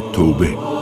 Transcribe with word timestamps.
توبه 0.00 0.79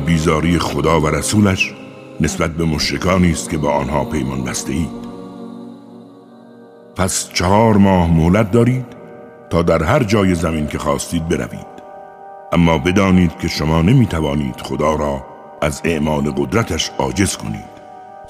بیزاری 0.00 0.58
خدا 0.58 1.00
و 1.00 1.06
رسولش 1.06 1.74
نسبت 2.20 2.50
به 2.50 2.64
مشرکانی 2.64 3.30
است 3.30 3.50
که 3.50 3.58
با 3.58 3.70
آنها 3.70 4.04
پیمان 4.04 4.44
بسته 4.44 4.72
اید 4.72 5.00
پس 6.96 7.28
چهار 7.32 7.76
ماه 7.76 8.10
مهلت 8.10 8.50
دارید 8.50 8.86
تا 9.50 9.62
در 9.62 9.82
هر 9.82 10.02
جای 10.02 10.34
زمین 10.34 10.66
که 10.66 10.78
خواستید 10.78 11.28
بروید. 11.28 11.66
اما 12.52 12.78
بدانید 12.78 13.38
که 13.38 13.48
شما 13.48 13.82
نمی 13.82 14.06
توانید 14.06 14.60
خدا 14.60 14.94
را 14.94 15.26
از 15.62 15.80
اعمال 15.84 16.30
قدرتش 16.30 16.90
عاجز 16.98 17.36
کنید 17.36 17.70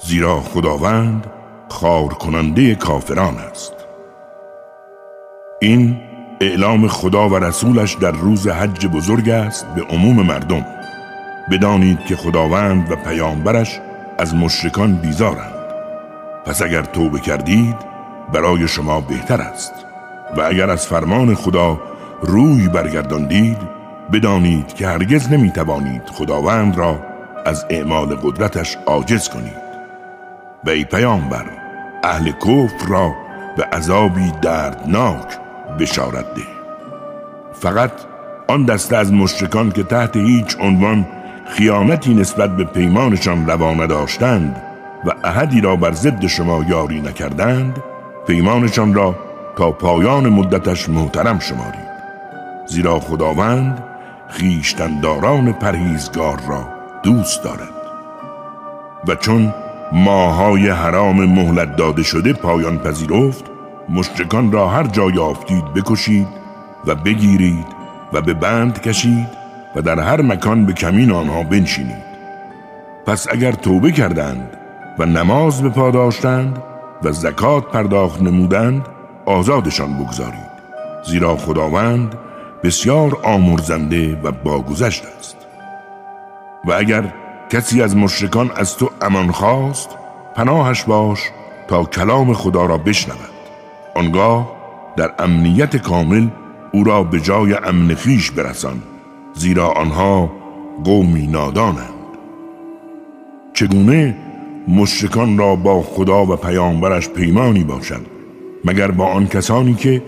زیرا 0.03 0.41
خداوند 0.41 1.27
خار 1.69 2.07
کننده 2.07 2.75
کافران 2.75 3.37
است. 3.37 3.73
این 5.61 5.97
اعلام 6.41 6.87
خدا 6.87 7.29
و 7.29 7.35
رسولش 7.35 7.93
در 7.93 8.11
روز 8.11 8.47
حج 8.47 8.87
بزرگ 8.87 9.29
است 9.29 9.67
به 9.75 9.81
عموم 9.81 10.15
مردم. 10.25 10.65
بدانید 11.51 11.99
که 12.05 12.15
خداوند 12.15 12.91
و 12.91 12.95
پیامبرش 12.95 13.79
از 14.17 14.35
مشرکان 14.35 14.95
بیزارند. 14.95 15.53
پس 16.45 16.61
اگر 16.61 16.81
توبه 16.81 17.19
کردید 17.19 17.75
برای 18.33 18.67
شما 18.67 19.01
بهتر 19.01 19.41
است. 19.41 19.73
و 20.37 20.41
اگر 20.41 20.69
از 20.69 20.87
فرمان 20.87 21.35
خدا 21.35 21.79
روی 22.21 22.67
برگرداندید 22.67 23.57
بدانید 24.13 24.73
که 24.73 24.87
هرگز 24.87 25.31
نمی‌توانید 25.31 26.01
خداوند 26.05 26.77
را 26.77 26.99
از 27.45 27.65
اعمال 27.69 28.15
قدرتش 28.15 28.77
عاجز 28.85 29.29
کنید. 29.29 29.61
و 30.63 30.69
ای 30.69 30.83
پیامبر 30.83 31.45
اهل 32.03 32.31
کفر 32.31 32.87
را 32.87 33.13
به 33.57 33.63
عذابی 33.63 34.31
دردناک 34.41 35.37
بشارت 35.79 36.33
ده. 36.33 36.41
فقط 37.53 37.91
آن 38.47 38.65
دسته 38.65 38.97
از 38.97 39.13
مشرکان 39.13 39.71
که 39.71 39.83
تحت 39.83 40.17
هیچ 40.17 40.57
عنوان 40.59 41.05
خیانتی 41.45 42.13
نسبت 42.13 42.57
به 42.57 42.63
پیمانشان 42.63 43.49
روا 43.49 43.73
نداشتند 43.73 44.61
و 45.05 45.11
احدی 45.23 45.61
را 45.61 45.75
بر 45.75 45.91
ضد 45.91 46.25
شما 46.27 46.65
یاری 46.69 47.01
نکردند 47.01 47.83
پیمانشان 48.27 48.93
را 48.93 49.15
تا 49.55 49.71
پایان 49.71 50.29
مدتش 50.29 50.89
محترم 50.89 51.39
شمارید. 51.39 51.91
زیرا 52.67 52.99
خداوند 52.99 53.83
خیشتنداران 54.29 55.53
پرهیزگار 55.53 56.39
را 56.47 56.67
دوست 57.03 57.43
دارد. 57.43 57.81
و 59.07 59.15
چون 59.15 59.53
ماهای 59.91 60.69
حرام 60.69 61.25
مهلت 61.25 61.75
داده 61.75 62.03
شده 62.03 62.33
پایان 62.33 62.77
پذیرفت 62.77 63.45
مشرکان 63.89 64.51
را 64.51 64.67
هر 64.67 64.83
جا 64.83 65.09
یافتید 65.09 65.73
بکشید 65.73 66.27
و 66.85 66.95
بگیرید 66.95 67.67
و 68.13 68.21
به 68.21 68.33
بند 68.33 68.81
کشید 68.81 69.40
و 69.75 69.81
در 69.81 69.99
هر 69.99 70.21
مکان 70.21 70.65
به 70.65 70.73
کمین 70.73 71.11
آنها 71.11 71.43
بنشینید. 71.43 72.11
پس 73.05 73.27
اگر 73.31 73.51
توبه 73.51 73.91
کردند 73.91 74.57
و 74.99 75.05
نماز 75.05 75.61
به 75.61 75.69
پا 75.69 75.91
داشتند 75.91 76.63
و 77.03 77.11
زکات 77.11 77.71
پرداخت 77.71 78.21
نمودند 78.21 78.85
آزادشان 79.25 79.97
بگذارید. 79.97 80.51
زیرا 81.05 81.37
خداوند 81.37 82.15
بسیار 82.63 83.17
آمرزنده 83.23 84.19
و 84.23 84.31
باگذشت 84.31 85.03
است. 85.19 85.37
و 86.65 86.71
اگر 86.71 87.03
کسی 87.49 87.81
از 87.81 87.95
مشرکان 87.95 88.51
از 88.55 88.77
تو 88.77 88.89
امان 89.01 89.31
خواست 89.31 89.89
پناهش 90.35 90.83
باش 90.83 91.19
تا 91.67 91.83
کلام 91.83 92.33
خدا 92.33 92.65
را 92.65 92.77
بشنود. 92.77 93.17
آنگاه 93.95 94.51
در 94.97 95.11
امنیت 95.19 95.77
کامل 95.77 96.27
او 96.71 96.83
را 96.83 97.03
به 97.03 97.19
جای 97.19 97.53
امن 97.53 97.95
خیش 97.95 98.31
برسان. 98.31 98.81
زیرا 99.33 99.71
آنها 99.71 100.31
قومی 100.83 101.27
نادانند. 101.27 101.93
چگونه 103.53 104.17
مشرکان 104.67 105.37
را 105.37 105.55
با 105.55 105.81
خدا 105.81 106.25
و 106.25 106.35
پیامبرش 106.35 107.09
پیمانی 107.09 107.63
باشد 107.63 108.05
مگر 108.65 108.91
با 108.91 109.05
آن 109.05 109.27
کسانی 109.27 109.73
که 109.73 110.01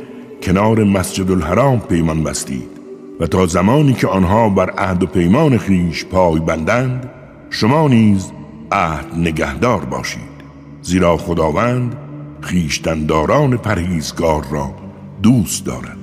کنار 0.43 0.83
مسجد 0.83 1.31
الحرام 1.31 1.79
پیمان 1.79 2.23
بستید 2.23 2.69
و 3.19 3.27
تا 3.27 3.45
زمانی 3.45 3.93
که 3.93 4.07
آنها 4.07 4.49
بر 4.49 4.69
عهد 4.69 5.03
و 5.03 5.05
پیمان 5.05 5.57
خیش 5.57 6.05
پای 6.05 6.39
بندند 6.39 7.09
شما 7.49 7.87
نیز 7.87 8.31
عهد 8.71 9.05
نگهدار 9.17 9.85
باشید. 9.85 10.33
زیرا 10.81 11.17
خداوند 11.17 11.95
خیشتنداران 12.41 13.57
پرهیزگار 13.57 14.45
را 14.51 14.71
دوست 15.23 15.65
دارد. 15.65 16.02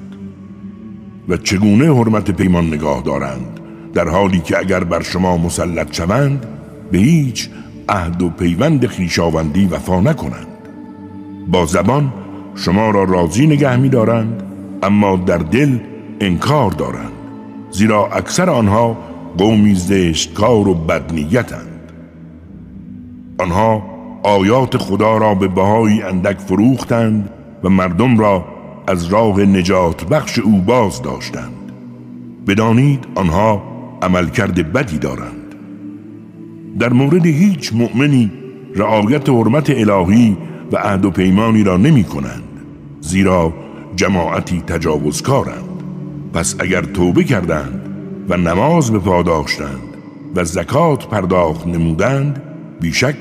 و 1.30 1.36
چگونه 1.36 1.94
حرمت 1.94 2.30
پیمان 2.30 2.66
نگاه 2.66 3.02
دارند؟ 3.02 3.60
در 3.94 4.08
حالی 4.08 4.40
که 4.40 4.58
اگر 4.58 4.84
بر 4.84 5.02
شما 5.02 5.36
مسلط 5.36 5.92
شوند 5.92 6.46
به 6.92 6.98
هیچ 6.98 7.48
عهد 7.88 8.22
و 8.22 8.30
پیوند 8.30 8.86
خیشاوندی 8.86 9.66
وفا 9.66 10.00
نکنند. 10.00 10.46
با 11.48 11.66
زبان 11.66 12.12
شما 12.54 12.90
را 12.90 13.04
راضی 13.04 13.46
نگه 13.46 13.76
می 13.76 13.88
دارند 13.88 14.42
اما 14.82 15.16
در 15.16 15.38
دل 15.38 15.78
انکار 16.20 16.70
دارند. 16.70 17.12
زیرا 17.70 18.06
اکثر 18.06 18.50
آنها 18.50 18.98
قومی 19.38 19.74
زشتکار 19.74 20.68
و 20.68 20.74
بدنیتند. 20.74 21.92
آنها 23.38 23.82
آیات 24.22 24.76
خدا 24.76 25.16
را 25.16 25.34
به 25.34 25.48
بهای 25.48 26.02
اندک 26.02 26.38
فروختند 26.38 27.30
و 27.64 27.68
مردم 27.68 28.18
را 28.18 28.44
از 28.90 29.06
راه 29.06 29.40
نجات 29.40 30.04
بخش 30.04 30.38
او 30.38 30.60
باز 30.60 31.02
داشتند. 31.02 31.72
بدانید 32.46 33.06
آنها 33.14 33.62
عملکرد 34.02 34.72
بدی 34.72 34.98
دارند. 34.98 35.54
در 36.78 36.92
مورد 36.92 37.26
هیچ 37.26 37.72
مؤمنی 37.72 38.30
رعایت 38.74 39.28
حرمت 39.28 39.70
الهی 39.70 40.36
و 40.72 40.76
عهد 40.76 41.04
و 41.04 41.10
پیمانی 41.10 41.64
را 41.64 41.76
نمی 41.76 42.04
کنند 42.04 42.42
زیرا 43.00 43.52
جماعتی 43.96 44.60
تجاوزکارند. 44.60 45.82
پس 46.32 46.56
اگر 46.58 46.82
توبه 46.82 47.24
کردند 47.24 47.80
و 48.28 48.36
نماز 48.36 48.90
به 48.90 48.98
پا 48.98 49.22
داشتند 49.22 49.96
و 50.34 50.44
زکات 50.44 51.08
پرداخت 51.08 51.66
نمودند 51.66 52.42
بیشک 52.80 53.16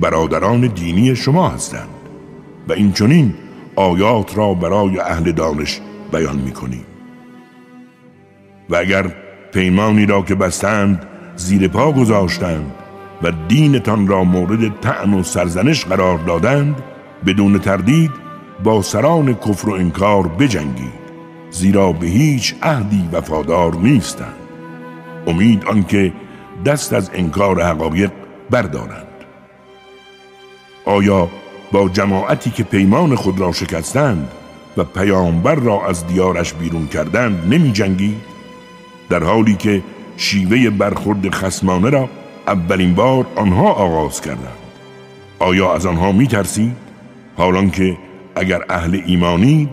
برادران 0.00 0.60
دینی 0.60 1.16
شما 1.16 1.48
هستند. 1.48 1.88
و 2.68 2.72
این 2.72 2.92
چنین 2.92 3.34
آیات 3.78 4.38
را 4.38 4.54
برای 4.54 5.00
اهل 5.00 5.32
دانش 5.32 5.80
بیان 6.12 6.36
می 6.36 6.52
و 8.70 8.76
اگر 8.76 9.14
پیمانی 9.52 10.06
را 10.06 10.22
که 10.22 10.34
بستند 10.34 11.06
زیر 11.36 11.68
پا 11.68 11.92
گذاشتند 11.92 12.74
و 13.22 13.32
دینتان 13.48 14.06
را 14.06 14.24
مورد 14.24 14.80
تعن 14.80 15.14
و 15.14 15.22
سرزنش 15.22 15.84
قرار 15.84 16.18
دادند 16.18 16.82
بدون 17.26 17.58
تردید 17.58 18.10
با 18.64 18.82
سران 18.82 19.34
کفر 19.34 19.68
و 19.68 19.72
انکار 19.72 20.28
بجنگید 20.28 20.98
زیرا 21.50 21.92
به 21.92 22.06
هیچ 22.06 22.54
عهدی 22.62 23.08
وفادار 23.12 23.74
نیستند. 23.74 24.36
امید 25.26 25.64
آنکه 25.64 26.12
دست 26.66 26.92
از 26.92 27.10
انکار 27.14 27.62
حقایق 27.62 28.10
بردارند. 28.50 29.06
آیا 30.84 31.28
با 31.72 31.88
جماعتی 31.88 32.50
که 32.50 32.64
پیمان 32.64 33.14
خود 33.14 33.40
را 33.40 33.52
شکستند 33.52 34.30
و 34.76 34.84
پیامبر 34.84 35.54
را 35.54 35.86
از 35.86 36.06
دیارش 36.06 36.52
بیرون 36.52 36.86
کردند 36.86 37.54
نمی 37.54 37.72
جنگی؟ 37.72 38.16
در 39.08 39.24
حالی 39.24 39.54
که 39.54 39.82
شیوه 40.16 40.70
برخورد 40.70 41.34
خسمانه 41.34 41.90
را 41.90 42.08
اولین 42.46 42.94
بار 42.94 43.26
آنها 43.36 43.72
آغاز 43.72 44.20
کردند 44.20 44.58
آیا 45.38 45.74
از 45.74 45.86
آنها 45.86 46.12
می 46.12 46.26
ترسید؟ 46.26 46.76
حالان 47.36 47.70
که 47.70 47.98
اگر 48.36 48.64
اهل 48.68 49.00
ایمانید 49.06 49.68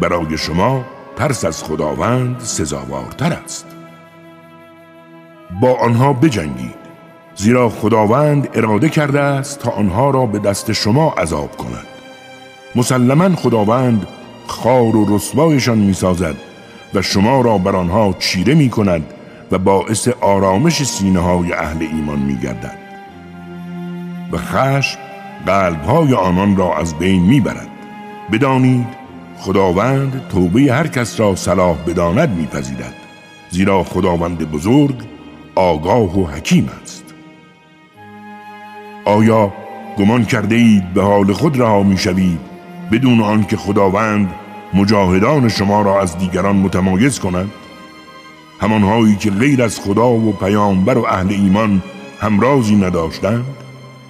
برای 0.00 0.38
شما 0.38 0.84
ترس 1.16 1.44
از 1.44 1.64
خداوند 1.64 2.40
سزاوارتر 2.40 3.32
است 3.32 3.66
با 5.60 5.74
آنها 5.74 6.12
بجنگید 6.12 6.85
زیرا 7.36 7.68
خداوند 7.68 8.48
اراده 8.54 8.88
کرده 8.88 9.20
است 9.20 9.58
تا 9.58 9.70
آنها 9.70 10.10
را 10.10 10.26
به 10.26 10.38
دست 10.38 10.72
شما 10.72 11.10
عذاب 11.10 11.56
کند. 11.56 11.86
مسلما 12.74 13.36
خداوند 13.36 14.06
خار 14.46 14.96
و 14.96 15.16
رسوایشان 15.16 15.78
می‌سازد 15.78 16.34
و 16.94 17.02
شما 17.02 17.40
را 17.40 17.58
بر 17.58 17.76
آنها 17.76 18.14
چیره 18.18 18.54
می 18.54 18.70
کند 18.70 19.04
و 19.50 19.58
باعث 19.58 20.08
آرامش 20.08 20.82
سینه 20.82 21.20
های 21.20 21.52
اهل 21.52 21.82
ایمان 21.82 22.18
می 22.18 22.36
گردد 22.36 22.78
و 24.32 24.36
خشم 24.36 24.98
قلب 25.46 25.84
های 25.84 26.14
آنان 26.14 26.56
را 26.56 26.76
از 26.76 26.94
بین 26.94 27.22
می 27.22 27.40
برد 27.40 27.68
بدانید 28.32 28.86
خداوند 29.38 30.22
توبه 30.28 30.60
هر 30.60 30.86
کس 30.86 31.20
را 31.20 31.36
صلاح 31.36 31.76
بداند 31.86 32.30
میپذیرد. 32.30 32.94
زیرا 33.50 33.84
خداوند 33.84 34.50
بزرگ 34.50 34.96
آگاه 35.54 36.18
و 36.18 36.26
حکیم 36.26 36.70
است. 36.82 36.95
آیا 39.06 39.52
گمان 39.98 40.24
کرده 40.24 40.54
اید 40.54 40.94
به 40.94 41.02
حال 41.02 41.32
خود 41.32 41.60
رها 41.60 41.82
می‌شوید 41.82 42.40
بدون 42.92 43.20
آنکه 43.20 43.56
خداوند 43.56 44.34
مجاهدان 44.74 45.48
شما 45.48 45.82
را 45.82 46.00
از 46.02 46.18
دیگران 46.18 46.56
متمایز 46.56 47.18
کند؟ 47.18 47.50
همانهایی 48.60 49.16
که 49.16 49.30
غیر 49.30 49.62
از 49.62 49.80
خدا 49.80 50.10
و 50.10 50.32
پیامبر 50.32 50.98
و 50.98 51.04
اهل 51.04 51.30
ایمان 51.30 51.82
همرازی 52.20 52.76
نداشتند 52.76 53.44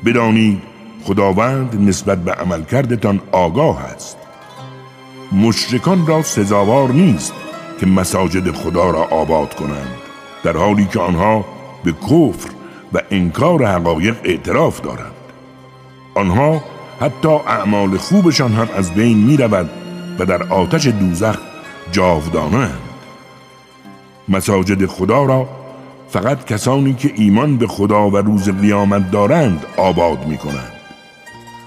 بدانید 0.04 0.62
خداوند 1.04 1.88
نسبت 1.88 2.18
به 2.18 2.32
عملکردتان 2.32 3.20
آگاه 3.32 3.84
است. 3.84 4.16
مشرکان 5.32 6.06
را 6.06 6.22
سزاوار 6.22 6.92
نیست 6.92 7.32
که 7.80 7.86
مساجد 7.86 8.50
خدا 8.50 8.90
را 8.90 9.02
آباد 9.02 9.54
کنند 9.54 9.96
در 10.44 10.56
حالی 10.56 10.84
که 10.84 11.00
آنها 11.00 11.44
به 11.84 11.92
کفر 11.92 12.55
و 12.92 13.02
انکار 13.10 13.64
حقایق 13.64 14.16
اعتراف 14.24 14.80
دارند. 14.80 15.12
آنها 16.14 16.62
حتی 17.00 17.28
اعمال 17.28 17.96
خوبشان 17.96 18.52
هم 18.52 18.68
از 18.76 18.94
بین 18.94 19.18
می 19.18 19.36
و 20.18 20.24
در 20.24 20.42
آتش 20.42 20.86
دوزخ 20.86 21.38
جاودانند 21.92 22.80
مساجد 24.28 24.86
خدا 24.86 25.24
را 25.24 25.48
فقط 26.08 26.44
کسانی 26.44 26.94
که 26.94 27.12
ایمان 27.16 27.56
به 27.56 27.66
خدا 27.66 28.10
و 28.10 28.16
روز 28.16 28.48
قیامت 28.50 29.10
دارند 29.10 29.66
آباد 29.76 30.26
می 30.26 30.38
کنند 30.38 30.72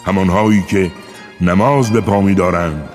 همانهایی 0.05 0.61
که 0.61 0.91
نماز 1.41 1.91
به 1.91 2.01
پا 2.01 2.21
می 2.21 2.35
دارند 2.35 2.89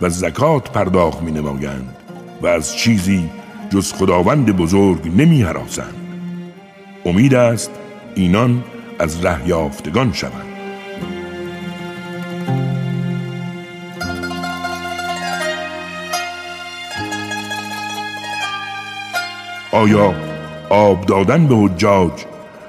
و 0.00 0.08
زکات 0.08 0.70
پرداخت 0.70 1.22
می 1.22 1.32
نمایند 1.32 1.96
و 2.42 2.46
از 2.46 2.76
چیزی 2.76 3.30
جز 3.70 3.92
خداوند 3.92 4.56
بزرگ 4.56 5.12
نمی 5.16 5.42
حراسند. 5.42 5.95
امید 7.06 7.34
است 7.34 7.70
اینان 8.14 8.64
از 8.98 9.24
ره 9.24 9.48
یافتگان 9.48 10.12
شوند. 10.12 10.32
آیا 19.72 20.14
آب 20.70 21.06
دادن 21.06 21.46
به 21.46 21.56
حجاج 21.56 22.12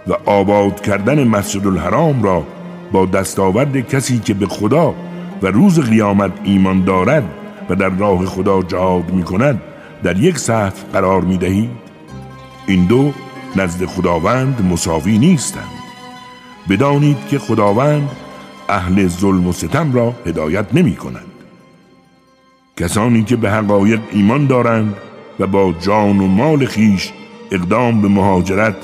و 0.07 0.13
آباد 0.25 0.81
کردن 0.81 1.27
مسجد 1.27 1.67
الحرام 1.67 2.23
را 2.23 2.43
با 2.91 3.05
دستاورد 3.05 3.89
کسی 3.89 4.19
که 4.19 4.33
به 4.33 4.45
خدا 4.45 4.93
و 5.41 5.47
روز 5.47 5.79
قیامت 5.79 6.31
ایمان 6.43 6.83
دارد 6.83 7.23
و 7.69 7.75
در 7.75 7.89
راه 7.89 8.25
خدا 8.25 8.61
جهاد 8.61 9.11
می 9.11 9.23
کند 9.23 9.61
در 10.03 10.17
یک 10.17 10.37
صف 10.37 10.83
قرار 10.93 11.21
می 11.21 11.37
دهید 11.37 11.69
این 12.67 12.85
دو 12.85 13.13
نزد 13.57 13.85
خداوند 13.85 14.65
مساوی 14.71 15.17
نیستند 15.17 15.83
بدانید 16.69 17.27
که 17.27 17.39
خداوند 17.39 18.09
اهل 18.69 19.07
ظلم 19.07 19.47
و 19.47 19.53
ستم 19.53 19.93
را 19.93 20.13
هدایت 20.25 20.65
نمی 20.73 20.95
کند 20.95 21.25
کسانی 22.77 23.23
که 23.23 23.35
به 23.35 23.51
حقایق 23.51 24.01
ایمان 24.11 24.47
دارند 24.47 24.95
و 25.39 25.47
با 25.47 25.73
جان 25.79 26.19
و 26.19 26.27
مال 26.27 26.65
خیش 26.65 27.11
اقدام 27.51 28.01
به 28.01 28.07
مهاجرت 28.07 28.75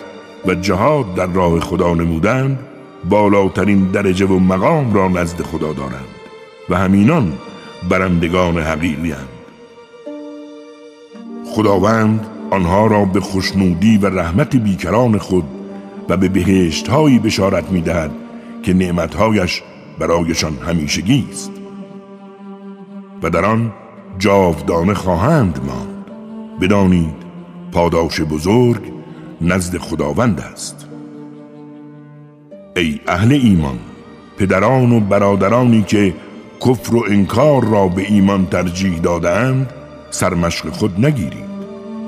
و 0.45 0.55
جهاد 0.55 1.15
در 1.15 1.27
راه 1.27 1.59
خدا 1.59 1.93
نمودند 1.93 2.59
بالاترین 3.09 3.91
درجه 3.91 4.25
و 4.25 4.39
مقام 4.39 4.93
را 4.93 5.07
نزد 5.07 5.41
خدا 5.41 5.73
دارند 5.73 6.07
و 6.69 6.77
همینان 6.77 7.33
برندگان 7.89 8.57
حقیقی 8.57 9.11
هند. 9.11 9.27
خداوند 11.45 12.27
آنها 12.53 12.87
را 12.87 13.05
به 13.05 13.19
خوشنودی 13.19 13.97
و 13.97 14.05
رحمت 14.05 14.55
بیکران 14.55 15.17
خود 15.17 15.43
و 16.09 16.17
به 16.17 16.29
بهشت 16.29 16.87
هایی 16.87 17.19
بشارت 17.19 17.71
می 17.71 17.81
دهد 17.81 18.11
که 18.63 18.73
نعمتهایش 18.73 19.61
برایشان 19.99 20.57
همیشگی 20.57 21.25
است. 21.31 21.51
و 23.23 23.29
در 23.29 23.45
آن 23.45 23.73
جاودانه 24.19 24.93
خواهند 24.93 25.59
ماند. 25.67 26.05
بدانید 26.61 27.15
پاداش 27.71 28.21
بزرگ 28.21 28.81
نزد 29.41 29.77
خداوند 29.77 30.39
است. 30.39 30.87
ای 32.75 32.99
اهل 33.07 33.31
ایمان 33.31 33.79
پدران 34.37 34.91
و 34.91 34.99
برادرانی 34.99 35.81
که 35.81 36.13
کفر 36.61 36.95
و 36.95 37.03
انکار 37.07 37.65
را 37.65 37.87
به 37.87 38.01
ایمان 38.01 38.45
ترجیح 38.45 38.99
دادند 38.99 39.69
سرمشق 40.09 40.69
خود 40.69 41.05
نگیرید. 41.05 41.52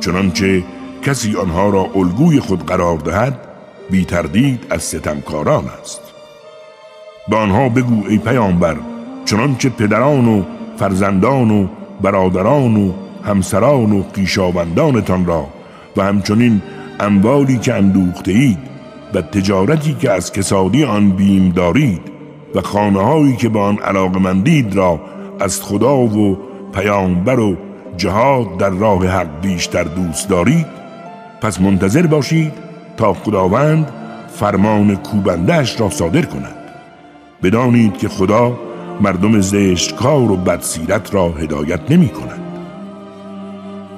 چنانچه 0.06 0.64
کسی 1.02 1.36
آنها 1.36 1.70
را 1.70 1.90
الگوی 1.96 2.40
خود 2.40 2.66
قرار 2.66 2.98
دهد 2.98 3.40
بی 3.92 4.06
تردید 4.06 4.66
از 4.70 4.84
ستمکاران 4.84 5.64
است. 5.82 6.02
به 7.30 7.36
آنها 7.36 7.70
بگو 7.70 8.08
ای 8.08 8.18
پیامبر 8.18 8.76
چنانچه 9.26 9.70
پدران 9.70 10.28
و 10.28 10.44
فرزندان 10.78 11.52
و 11.52 11.68
برادران 12.02 12.78
و 12.78 12.92
همسران 13.24 13.92
و 13.92 14.04
قیشاوندانتان 14.14 15.26
را 15.26 15.48
و 15.98 16.04
همچنین 16.04 16.62
اموالی 17.00 17.58
که 17.58 17.74
اندوخته 17.74 18.32
اید 18.32 18.60
و 19.14 19.22
تجارتی 19.22 19.94
که 19.94 20.12
از 20.12 20.32
کسادی 20.32 20.84
آن 20.84 21.12
بیم 21.12 21.50
دارید 21.50 22.02
و 22.56 22.62
خانه 22.62 23.02
هایی 23.02 23.36
که 23.36 23.50
به 23.50 23.60
آن 23.60 23.78
علاقمندید 23.78 24.76
را 24.76 25.02
از 25.40 25.62
خدا 25.62 25.98
و 25.98 26.38
پیامبر 26.74 27.40
و 27.40 27.58
جهاد 27.98 28.58
در 28.58 28.70
راه 28.70 29.08
حق 29.08 29.42
بیشتر 29.42 29.84
دوست 29.84 30.30
دارید 30.30 30.66
پس 31.42 31.62
منتظر 31.62 32.08
باشید 32.08 32.54
تا 32.98 33.14
خداوند 33.14 33.92
فرمان 34.36 34.96
کوبندهش 34.96 35.80
را 35.80 35.90
صادر 35.90 36.22
کند. 36.22 36.56
بدانید 37.44 37.98
که 37.98 38.10
خدا 38.10 38.60
مردم 39.02 39.42
زشت 39.42 39.96
کار 39.96 40.32
و 40.32 40.36
بدسیرت 40.36 41.14
را 41.14 41.30
هدایت 41.30 41.92
نمی 41.92 42.10
کند. 42.10 42.40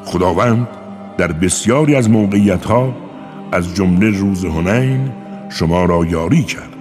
خداوند 0.05 0.67
در 1.17 1.31
بسیاری 1.31 1.95
از 1.95 2.09
موقعیت 2.09 2.65
ها 2.65 2.93
از 3.51 3.75
جمله 3.75 4.09
روز 4.19 4.45
هنین 4.45 5.11
شما 5.49 5.85
را 5.85 6.05
یاری 6.05 6.43
کرد. 6.43 6.73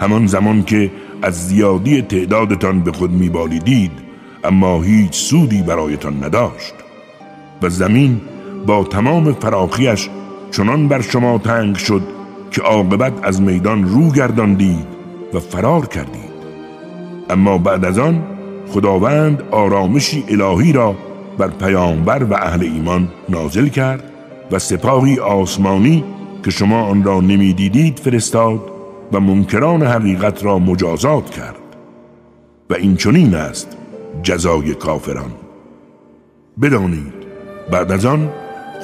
همان 0.00 0.26
زمان 0.26 0.62
که 0.62 0.90
از 1.22 1.48
زیادی 1.48 2.02
تعدادتان 2.02 2.80
به 2.80 2.92
خود 2.92 3.10
میبالیدید 3.10 4.09
اما 4.44 4.82
هیچ 4.82 5.14
سودی 5.14 5.62
برایتان 5.62 6.24
نداشت 6.24 6.74
و 7.62 7.68
زمین 7.68 8.20
با 8.66 8.84
تمام 8.84 9.32
فراخیش 9.32 10.08
چنان 10.50 10.88
بر 10.88 11.00
شما 11.00 11.38
تنگ 11.38 11.76
شد 11.76 12.02
که 12.50 12.62
عاقبت 12.62 13.12
از 13.22 13.42
میدان 13.42 13.84
رو 13.84 14.10
گرداندید 14.10 14.86
و 15.34 15.40
فرار 15.40 15.86
کردید. 15.86 16.30
اما 17.30 17.58
بعد 17.58 17.84
از 17.84 17.98
آن 17.98 18.22
خداوند 18.68 19.42
آرامشی 19.50 20.24
الهی 20.28 20.72
را 20.72 20.96
بر 21.38 21.48
پیامبر 21.48 22.24
و 22.24 22.34
اهل 22.34 22.62
ایمان 22.62 23.08
نازل 23.28 23.68
کرد 23.68 24.04
و 24.50 24.58
سپاهی 24.58 25.18
آسمانی 25.18 26.04
که 26.44 26.50
شما 26.50 26.82
آن 26.82 27.04
را 27.04 27.20
نمی‌دیدید 27.20 27.98
فرستاد 27.98 28.60
و 29.12 29.20
منکران 29.20 29.82
حقیقت 29.82 30.44
را 30.44 30.58
مجازات 30.58 31.30
کرد. 31.30 31.56
و 32.70 32.74
این 32.74 32.96
چنین 32.96 33.34
است 33.34 33.76
جزای 34.22 34.74
کافران. 34.74 35.32
بدانید 36.62 37.12
بعد 37.70 37.92
از 37.92 38.04
آن 38.04 38.32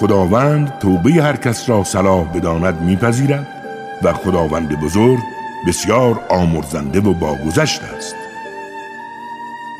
خداوند 0.01 0.79
توبه 0.79 1.11
هر 1.11 1.37
کس 1.37 1.69
را 1.69 1.85
صلاح 1.85 2.25
بداند 2.33 2.83
میپذیرد 2.83 3.49
و 4.03 4.13
خداوند 4.13 4.81
بزرگ 4.81 5.19
بسیار 5.69 6.21
آمرزنده 6.29 7.01
و 7.01 7.13
باگذشت 7.13 7.81
است. 7.97 8.17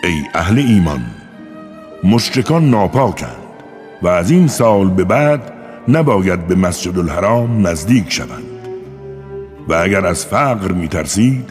ای 0.05 0.23
اهل 0.35 0.59
ایمان 0.59 1.01
مشرکان 2.05 2.71
ناپاکند 2.71 3.37
و 4.03 4.09
از 4.09 4.31
این 4.31 4.49
سال 4.49 4.91
به 4.91 5.05
بعد 5.05 5.53
نباید 5.89 6.47
به 6.47 6.55
مسجد 6.55 6.99
الحرام 6.99 7.67
نزدیک 7.67 8.13
شوند. 8.13 8.45
و 9.69 9.75
اگر 9.75 10.07
از 10.07 10.27
فقر 10.27 10.73
می 10.73 10.89
ترسید 10.89 11.51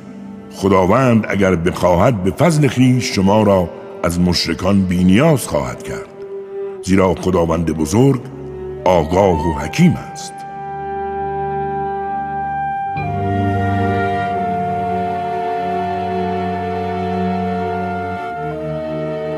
خداوند 0.55 1.25
اگر 1.29 1.55
بخواهد 1.55 2.23
به 2.23 2.31
فضل 2.31 2.67
خیش 2.67 3.15
شما 3.15 3.43
را 3.43 3.69
از 4.05 4.19
مشرکان 4.19 4.81
بینیاز 4.81 5.47
خواهد 5.47 5.83
کرد 5.83 6.09
زیرا 6.83 7.15
خداوند 7.15 7.71
بزرگ 7.71 8.21
آگاه 8.85 9.47
و 9.47 9.53
حکیم 9.53 9.91
است. 9.91 10.33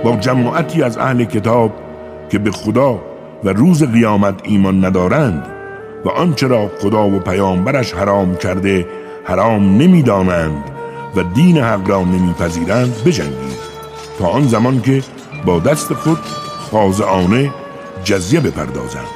با 0.04 0.16
جماعتی 0.16 0.84
از 0.84 0.98
اهل 0.98 1.24
کتاب 1.24 1.72
که 2.30 2.40
به 2.40 2.52
خدا 2.52 3.02
و 3.44 3.50
روز 3.50 3.84
قیامت 3.84 4.36
ایمان 4.44 4.86
ندارند 4.86 5.48
و 6.06 6.10
آنچه 6.10 6.48
را 6.48 6.72
خدا 6.82 7.10
و 7.10 7.20
پیامبرش 7.20 7.94
حرام 7.94 8.36
کرده 8.36 8.88
حرام 9.24 9.78
نمی‌دانند 9.78 10.64
و 11.16 11.24
دین 11.24 11.58
حق 11.58 11.90
را 11.90 12.02
نمیپذیرند 12.02 13.04
بجنگید. 13.06 13.47
تا 14.20 14.28
آن 14.28 14.48
زمان 14.48 14.82
که 14.82 15.04
با 15.46 15.60
دست 15.60 15.94
خود 15.94 16.20
خاضعانه 16.72 17.52
جزیه 18.04 18.40
بپردازند. 18.40 19.08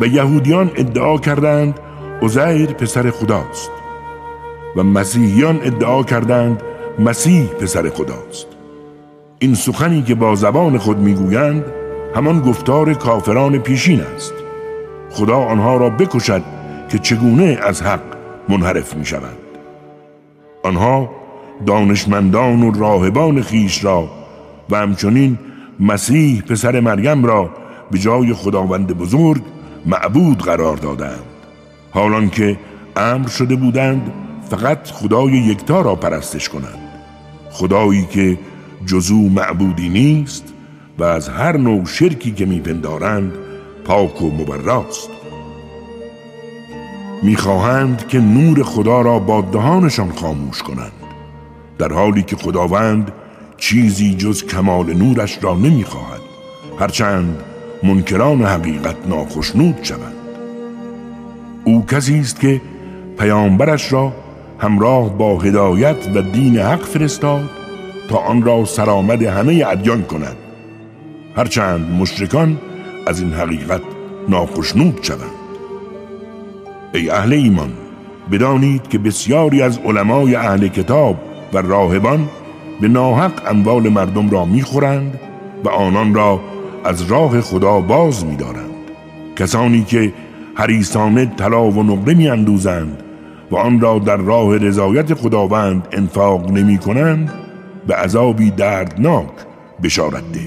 و 0.00 0.06
یهودیان 0.06 0.70
ادعا 0.76 1.18
کردند 1.18 1.80
عزیر 2.22 2.72
پسر 2.72 3.10
خداست. 3.10 3.70
و 4.76 4.82
مسیحیان 4.82 5.60
ادعا 5.62 6.02
کردند 6.02 6.62
مسیح 6.98 7.46
پسر 7.46 7.90
خداست. 7.90 8.46
این 9.38 9.54
سخنی 9.54 10.02
که 10.02 10.14
با 10.14 10.34
زبان 10.34 10.78
خود 10.78 10.98
می‌گویند 10.98 11.64
همان 12.14 12.40
گفتار 12.40 12.94
کافران 12.94 13.58
پیشین 13.58 14.00
است. 14.00 14.34
خدا 15.10 15.36
آنها 15.36 15.76
را 15.76 15.90
بکشد 15.90 16.42
که 16.88 16.98
چگونه 16.98 17.58
از 17.62 17.82
حق 17.82 18.00
منحرف 18.48 18.94
می 18.96 19.06
شوند 19.06 19.38
آنها 20.62 21.10
دانشمندان 21.66 22.62
و 22.62 22.70
راهبان 22.70 23.42
خیش 23.42 23.84
را 23.84 24.10
و 24.70 24.76
همچنین 24.76 25.38
مسیح 25.80 26.42
پسر 26.42 26.80
مریم 26.80 27.24
را 27.24 27.50
به 27.90 27.98
جای 27.98 28.32
خداوند 28.32 28.86
بزرگ 28.86 29.42
معبود 29.86 30.42
قرار 30.42 30.76
دادند. 30.76 31.24
حالان 31.90 32.30
که 32.30 32.58
امر 32.96 33.28
شده 33.28 33.56
بودند 33.56 34.12
فقط 34.50 34.90
خدای 34.90 35.32
یکتا 35.32 35.80
را 35.80 35.94
پرستش 35.94 36.48
کنند. 36.48 36.78
خدایی 37.50 38.06
که 38.10 38.38
جزو 38.86 39.28
معبودی 39.28 39.88
نیست 39.88 40.52
و 40.98 41.04
از 41.04 41.28
هر 41.28 41.56
نوع 41.56 41.86
شرکی 41.86 42.32
که 42.32 42.46
میپندارند 42.46 43.32
پاک 43.84 44.22
و 44.22 44.30
مبراست 44.30 45.10
می‌خواهند 47.22 48.08
که 48.08 48.20
نور 48.20 48.62
خدا 48.62 49.00
را 49.00 49.18
با 49.18 49.40
دهانشان 49.40 50.12
خاموش 50.12 50.62
کنند. 50.62 51.03
در 51.78 51.92
حالی 51.92 52.22
که 52.22 52.36
خداوند 52.36 53.12
چیزی 53.56 54.14
جز 54.14 54.44
کمال 54.44 54.92
نورش 54.92 55.38
را 55.42 55.54
نمی‌خواهد. 55.54 56.20
هرچند 56.78 57.42
منکران 57.82 58.42
حقیقت 58.42 58.96
ناخشنود 59.06 59.78
شوند. 59.82 60.14
او 61.64 61.86
کسی 61.86 62.18
است 62.18 62.40
که 62.40 62.60
پیامبرش 63.18 63.92
را 63.92 64.12
همراه 64.58 65.18
با 65.18 65.38
هدایت 65.38 65.96
و 66.14 66.22
دین 66.22 66.58
حق 66.58 66.82
فرستاد 66.82 67.50
تا 68.08 68.16
آن 68.16 68.42
را 68.42 68.64
سرآمد 68.64 69.22
همه 69.22 69.64
ادیان 69.66 70.02
کند. 70.02 70.36
هرچند 71.36 71.90
مشرکان 71.90 72.58
از 73.06 73.20
این 73.20 73.32
حقیقت 73.32 73.82
ناخشنود 74.28 74.98
شوند. 75.02 75.44
ای 76.94 77.10
اهل 77.10 77.32
ایمان 77.32 77.72
بدانید 78.32 78.88
که 78.88 78.98
بسیاری 78.98 79.62
از 79.62 79.78
علمای 79.78 80.34
اهل 80.34 80.68
کتاب 80.68 81.33
و 81.54 81.58
راهبان 81.58 82.28
به 82.80 82.88
ناحق 82.88 83.32
اموال 83.50 83.88
مردم 83.88 84.30
را 84.30 84.44
می‌خورند 84.44 85.20
و 85.64 85.68
آنان 85.68 86.14
را 86.14 86.40
از 86.84 87.02
راه 87.02 87.40
خدا 87.40 87.80
باز 87.80 88.26
میدارند. 88.26 88.70
کسانی 89.36 89.82
که 89.84 90.12
حریسانه 90.54 91.26
طلا 91.26 91.70
و 91.70 91.82
نقره 91.82 92.14
میاندوزند 92.14 93.02
و 93.50 93.56
آن 93.56 93.80
را 93.80 93.98
در 93.98 94.16
راه 94.16 94.56
رضایت 94.56 95.14
خداوند 95.14 95.88
انفاق 95.92 96.50
نمی 96.50 96.78
کنند 96.78 97.32
به 97.86 97.94
عذابی 97.94 98.50
دردناک 98.50 99.30
بشارت 99.82 100.32
ده. 100.32 100.40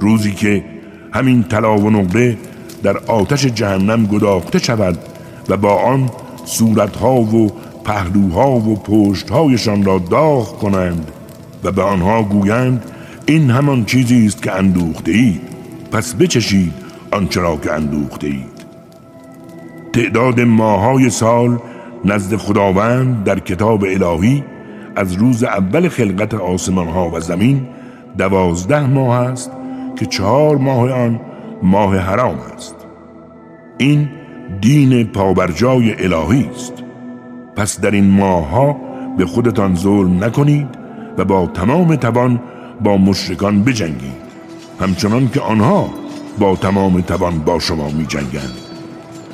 روزی 0.00 0.32
که 0.32 0.64
همین 1.12 1.42
طلا 1.42 1.78
و 1.78 1.90
نقره 1.90 2.36
در 2.82 2.98
آتش 2.98 3.46
جهنم 3.46 4.06
گداخته 4.06 4.58
شود 4.58 4.98
و 5.48 5.56
با 5.56 5.74
آن 5.74 6.10
صورتها 6.44 7.14
و 7.14 7.52
پهلوها 7.84 8.50
و 8.50 8.76
پشتهایشان 8.76 9.84
را 9.84 9.98
داغ 9.98 10.58
کنند 10.58 11.10
و 11.64 11.72
به 11.72 11.82
آنها 11.82 12.22
گویند 12.22 12.84
این 13.26 13.50
همان 13.50 13.84
چیزی 13.84 14.26
است 14.26 14.42
که 14.42 14.52
اندوخته 14.52 15.12
اید 15.12 15.40
پس 15.92 16.14
بچشید 16.14 16.72
آنچه 17.12 17.40
را 17.40 17.56
که 17.56 17.72
اندوخته 17.72 18.26
اید 18.26 18.58
تعداد 19.92 20.40
ماهای 20.40 21.10
سال 21.10 21.58
نزد 22.04 22.36
خداوند 22.36 23.24
در 23.24 23.38
کتاب 23.38 23.84
الهی 23.84 24.44
از 24.96 25.12
روز 25.12 25.44
اول 25.44 25.88
خلقت 25.88 26.34
آسمان 26.34 26.88
ها 26.88 27.10
و 27.10 27.20
زمین 27.20 27.66
دوازده 28.18 28.86
ماه 28.86 29.16
است 29.16 29.50
که 29.98 30.06
چهار 30.06 30.56
ماه 30.56 30.92
آن 30.92 31.20
ماه 31.62 31.96
حرام 31.96 32.38
است. 32.54 32.76
این 33.78 34.08
دین 34.60 35.04
پابرجای 35.04 36.04
الهی 36.04 36.50
است. 36.54 36.72
پس 37.56 37.80
در 37.80 37.90
این 37.90 38.10
ماه 38.10 38.50
ها 38.50 38.76
به 39.18 39.26
خودتان 39.26 39.74
ظلم 39.74 40.24
نکنید 40.24 40.68
و 41.18 41.24
با 41.24 41.46
تمام 41.46 41.96
توان 41.96 42.40
با 42.84 42.96
مشرکان 42.96 43.62
بجنگید. 43.62 44.28
همچنان 44.80 45.28
که 45.28 45.40
آنها 45.40 45.90
با 46.38 46.56
تمام 46.56 47.00
توان 47.00 47.38
با 47.38 47.58
شما 47.58 47.90
می 47.90 48.06
جنگند 48.06 48.58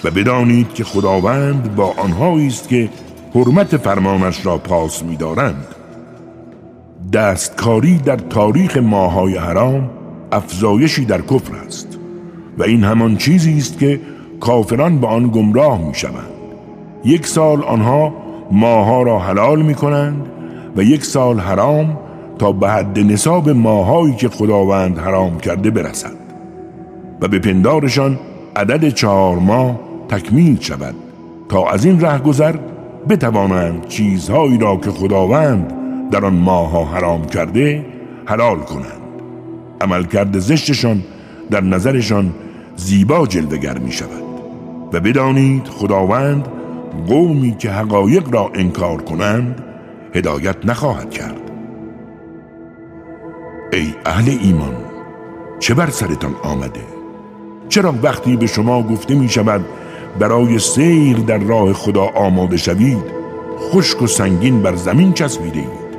و 0.04 0.10
بدانید 0.10 0.74
که 0.74 0.84
خداوند 0.84 1.74
با 1.74 1.94
آنهایی 1.98 2.46
است 2.46 2.68
که 2.68 2.88
حرمت 3.34 3.76
فرمانش 3.76 4.46
را 4.46 4.58
پاس 4.58 5.02
می 5.02 5.16
دارند. 5.16 5.66
دستکاری 7.12 7.98
در 7.98 8.16
تاریخ 8.16 8.76
ماهای 8.76 9.36
حرام 9.36 9.90
افزایشی 10.34 11.04
در 11.04 11.20
کفر 11.20 11.54
است 11.66 11.98
و 12.58 12.62
این 12.62 12.84
همان 12.84 13.16
چیزی 13.16 13.58
است 13.58 13.78
که 13.78 14.00
کافران 14.40 14.98
به 14.98 15.06
آن 15.06 15.28
گمراه 15.28 15.88
می 15.88 15.94
شوند 15.94 16.34
یک 17.04 17.26
سال 17.26 17.62
آنها 17.62 18.14
ماها 18.50 19.02
را 19.02 19.18
حلال 19.18 19.62
می 19.62 19.74
کنند 19.74 20.26
و 20.76 20.82
یک 20.82 21.04
سال 21.04 21.40
حرام 21.40 21.98
تا 22.38 22.52
به 22.52 22.70
حد 22.70 22.98
نصاب 22.98 23.50
ماهایی 23.50 24.14
که 24.14 24.28
خداوند 24.28 24.98
حرام 24.98 25.38
کرده 25.38 25.70
برسد 25.70 26.16
و 27.20 27.28
به 27.28 27.38
پندارشان 27.38 28.18
عدد 28.56 28.88
چهار 28.88 29.36
ماه 29.38 29.80
تکمیل 30.08 30.60
شود 30.60 30.94
تا 31.48 31.68
از 31.68 31.84
این 31.84 32.00
ره 32.00 32.18
گذر 32.18 32.56
بتوانند 33.08 33.88
چیزهایی 33.88 34.58
را 34.58 34.76
که 34.76 34.90
خداوند 34.90 35.72
در 36.10 36.24
آن 36.24 36.34
ماها 36.34 36.84
حرام 36.84 37.24
کرده 37.24 37.86
حلال 38.26 38.58
کنند. 38.58 39.03
عملکرد 39.80 40.38
زشتشان 40.38 41.02
در 41.50 41.60
نظرشان 41.60 42.34
زیبا 42.76 43.26
جلوگر 43.26 43.78
می 43.78 43.92
شود 43.92 44.24
و 44.92 45.00
بدانید 45.00 45.68
خداوند 45.68 46.48
قومی 47.06 47.56
که 47.58 47.70
حقایق 47.70 48.34
را 48.34 48.50
انکار 48.54 49.02
کنند 49.02 49.64
هدایت 50.14 50.56
نخواهد 50.66 51.10
کرد. 51.10 51.50
ای 53.72 53.94
اهل 54.06 54.38
ایمان 54.42 54.74
چه 55.58 55.74
بر 55.74 55.90
سرتان 55.90 56.34
آمده؟ 56.42 56.80
چرا 57.68 57.94
وقتی 58.02 58.36
به 58.36 58.46
شما 58.46 58.82
گفته 58.82 59.14
می 59.14 59.28
شود 59.28 59.64
برای 60.18 60.58
سیر 60.58 61.16
در 61.16 61.38
راه 61.38 61.72
خدا 61.72 62.04
آماده 62.04 62.56
شوید 62.56 63.04
خشک 63.58 64.02
و 64.02 64.06
سنگین 64.06 64.62
بر 64.62 64.74
زمین 64.74 65.12
چسبیده 65.12 65.58
اید 65.58 65.94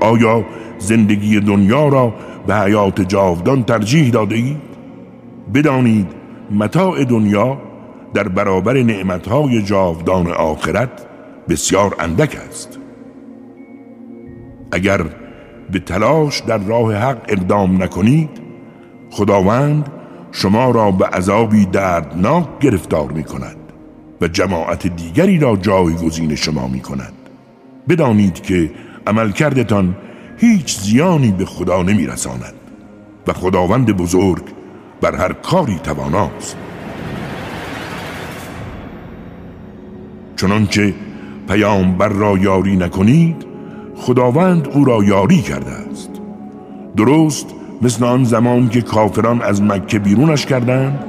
آیا 0.00 0.44
زندگی 0.78 1.40
دنیا 1.40 1.88
را 1.88 2.14
به 2.46 2.54
حیات 2.54 3.00
جاودان 3.00 3.62
ترجیح 3.62 4.10
داده 4.10 4.34
اید؟ 4.34 4.60
بدانید 5.54 6.06
متاع 6.50 7.04
دنیا 7.04 7.58
در 8.14 8.28
برابر 8.28 8.82
نعمتهای 8.82 9.62
جاودان 9.62 10.26
آخرت 10.26 11.06
بسیار 11.48 11.96
اندک 11.98 12.36
است 12.48 12.78
اگر 14.72 15.00
به 15.70 15.78
تلاش 15.78 16.40
در 16.40 16.58
راه 16.58 16.94
حق 16.94 17.18
اقدام 17.28 17.82
نکنید 17.82 18.30
خداوند 19.10 19.90
شما 20.32 20.70
را 20.70 20.90
به 20.90 21.06
عذابی 21.06 21.66
دردناک 21.66 22.58
گرفتار 22.60 23.12
می 23.12 23.24
کند 23.24 23.56
و 24.20 24.28
جماعت 24.28 24.86
دیگری 24.86 25.38
را 25.38 25.56
جایگزین 25.56 26.34
شما 26.34 26.68
می 26.68 26.80
کند 26.80 27.12
بدانید 27.88 28.42
که 28.42 28.70
عملکردتان 29.06 29.96
هیچ 30.44 30.78
زیانی 30.78 31.32
به 31.32 31.44
خدا 31.44 31.82
نمی 31.82 32.06
رساند 32.06 32.54
و 33.26 33.32
خداوند 33.32 33.96
بزرگ 33.96 34.42
بر 35.00 35.16
هر 35.16 35.32
کاری 35.32 35.78
تواناست. 35.78 36.56
چنانچه 40.36 40.94
پیامبر 41.48 42.08
را 42.08 42.38
یاری 42.38 42.76
نکنید 42.76 43.46
خداوند 43.96 44.68
او 44.68 44.84
را 44.84 45.04
یاری 45.04 45.42
کرده 45.42 45.70
است. 45.70 46.10
درست 46.96 47.46
مثل 47.82 48.04
آن 48.04 48.24
زمان 48.24 48.68
که 48.68 48.82
کافران 48.82 49.42
از 49.42 49.62
مکه 49.62 49.98
بیرونش 49.98 50.46
کردند 50.46 51.04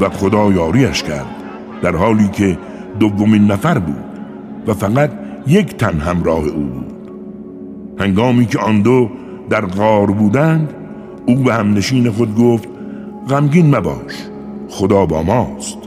و 0.00 0.08
خدا 0.08 0.52
یاریش 0.52 1.02
کرد 1.02 1.26
در 1.82 1.96
حالی 1.96 2.28
که 2.28 2.58
دومین 3.00 3.44
نفر 3.44 3.78
بود 3.78 4.04
و 4.66 4.74
فقط 4.74 5.10
یک 5.46 5.76
تن 5.76 6.00
همراه 6.00 6.44
او 6.44 6.62
بود. 6.62 6.81
هنگامی 7.98 8.46
که 8.46 8.58
آن 8.58 8.82
دو 8.82 9.10
در 9.50 9.66
غار 9.66 10.06
بودند 10.06 10.74
او 11.26 11.34
به 11.34 11.54
همنشین 11.54 12.10
خود 12.10 12.36
گفت 12.36 12.68
غمگین 13.28 13.76
مباش 13.76 14.14
خدا 14.68 15.06
با 15.06 15.22
ماست. 15.22 15.78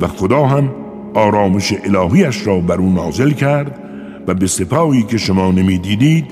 و 0.00 0.06
خدا 0.06 0.46
هم 0.46 0.70
آرامش 1.14 1.74
الهیش 1.84 2.46
را 2.46 2.60
بر 2.60 2.76
او 2.76 2.92
نازل 2.92 3.30
کرد 3.30 3.78
و 4.26 4.34
به 4.34 4.46
سپاهی 4.46 5.02
که 5.02 5.18
شما 5.18 5.50
نمی‌دیدید 5.50 6.24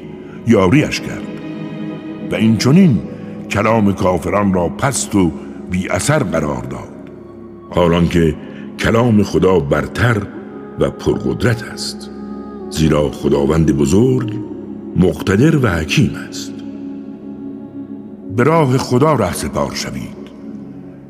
یاریش 0.47 1.01
کرد. 1.01 1.23
و 2.33 2.35
این 2.35 2.57
چنین 2.57 2.99
کلام 3.51 3.93
کافران 3.93 4.55
را 4.55 4.69
پست 4.69 5.15
و 5.15 5.31
بی 5.71 5.89
اثر 5.89 6.19
قرار 6.19 6.63
داد. 6.63 7.11
حالان 7.71 8.09
که 8.09 8.35
کلام 8.81 9.23
خدا 9.23 9.59
برتر 9.59 10.17
و 10.81 10.91
پرقدرت 10.91 11.63
است. 11.63 12.11
زیرا 12.71 13.11
خداوند 13.11 13.77
بزرگ 13.77 14.52
مقتدر 14.97 15.57
و 15.57 15.69
حکیم 15.69 16.17
است. 16.29 16.53
به 18.37 18.43
راه 18.43 18.79
خدا 18.79 19.13
ره 19.13 19.33
سپار 19.33 19.75
شوید. 19.75 20.23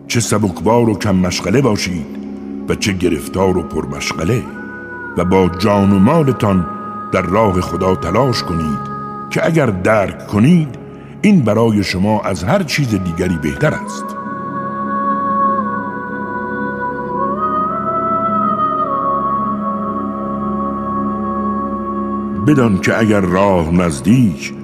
چه 0.09 0.21
سبکبار 0.21 0.89
و 0.89 0.99
کم 0.99 1.17
مشغله 1.17 1.61
باشید 1.61 2.07
و 2.69 2.75
چه 2.75 2.93
گرفتار 2.93 3.59
و 3.59 3.63
پرمشغله 3.63 4.43
و 5.19 5.25
با 5.25 5.49
جان 5.49 5.93
و 5.93 5.99
مالتان 5.99 6.67
در 7.13 7.23
راه 7.23 7.61
خدا 7.61 7.95
تلاش 7.95 8.43
کنید 8.43 8.93
که 9.31 9.47
اگر 9.47 9.67
درک 9.67 10.27
کنید 10.27 10.69
این 11.23 11.41
برای 11.41 11.85
شما 11.85 12.21
از 12.21 12.45
هر 12.45 12.63
چیز 12.63 12.89
دیگری 12.89 13.39
بهتر 13.43 13.75
است. 13.75 14.22
بدان 22.47 22.79
که 22.81 22.99
اگر 22.99 23.21
راه 23.21 23.71
نزدیک 23.71 24.55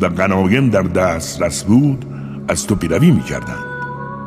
و 0.00 0.08
غنایم 0.08 0.70
در 0.70 0.82
دست 0.82 1.42
رس 1.42 1.64
بود 1.64 2.04
از 2.48 2.66
تو 2.66 2.74
پیروی 2.74 3.10
می 3.10 3.22
کردند 3.22 3.64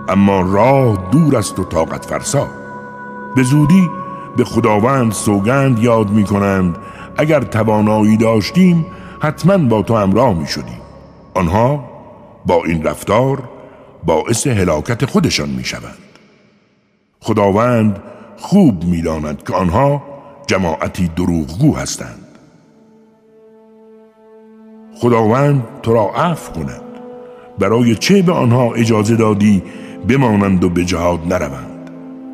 اما 0.10 0.42
راه 0.42 1.10
دور 1.12 1.38
است 1.38 1.60
و 1.60 1.64
طاقت 1.64 2.06
فرسا. 2.06 2.48
به 3.36 3.44
زودی 3.44 3.90
به 4.38 4.44
خداوند 4.44 5.12
سوگند 5.12 5.80
یاد 5.80 6.10
می 6.10 6.24
کنند 6.24 6.78
اگر 7.18 7.40
توانایی 7.40 8.18
داشتیم 8.18 8.86
حتما 9.20 9.58
با 9.58 9.82
تو 9.82 9.96
همراه 9.96 10.34
می 10.34 10.48
شدیم 10.48 10.82
آنها 11.34 11.84
با 12.46 12.64
این 12.66 12.84
رفتار 12.84 13.50
باعث 14.06 14.48
هلاکت 14.48 15.06
خودشان 15.06 15.50
می 15.50 15.64
شوند 15.64 15.98
خداوند 17.20 18.04
خوب 18.38 18.84
می 18.84 19.02
داند 19.02 19.44
که 19.44 19.54
آنها 19.54 20.04
جماعتی 20.48 21.08
دروغگو 21.08 21.76
هستند. 21.76 22.25
خداوند 24.96 25.64
تو 25.84 25.94
را 25.94 26.10
عفو 26.16 26.54
کند. 26.54 26.82
برای 27.60 27.96
چه 27.96 28.22
به 28.22 28.32
آنها 28.32 28.74
اجازه 28.74 29.16
دادی 29.16 29.64
بمانند 30.08 30.64
و 30.64 30.70
به 30.70 30.86
جهاد 30.86 31.20
نروند؟ 31.34 31.90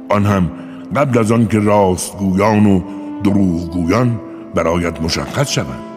آن 0.09 0.25
هم 0.25 0.51
قبل 0.95 1.19
از 1.19 1.31
آن 1.31 1.47
که 1.47 1.59
راستگویان 1.59 2.65
و 2.65 2.81
دروغگویان 3.23 4.19
برایت 4.55 5.01
مشخص 5.01 5.49
شوند. 5.49 5.91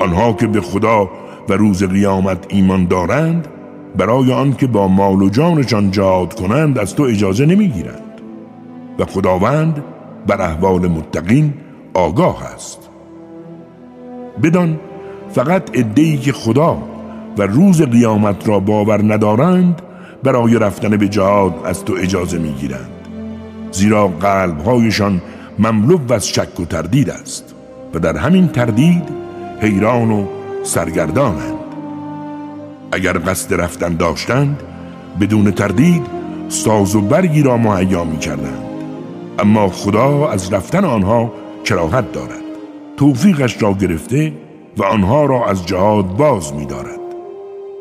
آنها 0.00 0.32
که 0.32 0.46
به 0.46 0.60
خدا 0.60 1.10
و 1.48 1.52
روز 1.52 1.84
قیامت 1.84 2.46
ایمان 2.48 2.86
دارند 2.86 3.48
برای 3.96 4.32
آن 4.32 4.52
که 4.52 4.66
با 4.66 4.88
مال 4.88 5.22
و 5.22 5.28
جانشان 5.28 5.90
جهاد 5.90 6.34
کنند 6.40 6.78
از 6.78 6.94
تو 6.94 7.02
اجازه 7.02 7.46
نمی‌گیرند. 7.46 8.20
و 8.98 9.04
خداوند 9.04 9.84
بر 10.26 10.42
احوال 10.42 10.88
متقین 10.88 11.54
آگاه 11.94 12.44
است. 12.54 12.88
بدان 14.42 14.80
فقط 15.32 15.62
ادهی 15.72 16.18
که 16.18 16.32
خدا 16.32 16.78
و 17.38 17.42
روز 17.42 17.82
قیامت 17.82 18.48
را 18.48 18.60
باور 18.60 19.14
ندارند 19.14 19.82
برای 20.22 20.58
رفتن 20.58 20.96
به 20.96 21.08
جهاد 21.08 21.54
از 21.64 21.84
تو 21.84 21.94
اجازه 22.00 22.38
می‌گیرند. 22.38 22.90
زیرا 23.72 24.08
قلبهایشان 24.08 25.20
مملو 25.58 26.12
از 26.12 26.28
شک 26.28 26.60
و 26.60 26.64
تردید 26.64 27.10
است 27.10 27.54
و 27.94 27.98
در 27.98 28.16
همین 28.16 28.48
تردید 28.48 29.02
حیران 29.60 30.10
و 30.10 30.26
سرگردانند. 30.62 31.58
اگر 32.92 33.18
قصد 33.18 33.60
رفتن 33.60 33.96
داشتند 33.96 34.62
بدون 35.20 35.50
تردید 35.50 36.02
ساز 36.48 36.94
و 36.94 37.00
برگی 37.00 37.42
را 37.42 37.56
مهیا 37.56 38.04
می 38.04 38.18
کردند 38.18 38.64
اما 39.38 39.68
خدا 39.68 40.28
از 40.28 40.52
رفتن 40.52 40.84
آنها 40.84 41.32
کراهت 41.64 42.12
دارد. 42.12 42.42
توفیقش 42.96 43.62
را 43.62 43.72
گرفته 43.72 44.32
و 44.78 44.82
آنها 44.82 45.24
را 45.24 45.46
از 45.46 45.66
جهاد 45.66 46.16
باز 46.16 46.54
می 46.54 46.66
دارد 46.66 47.00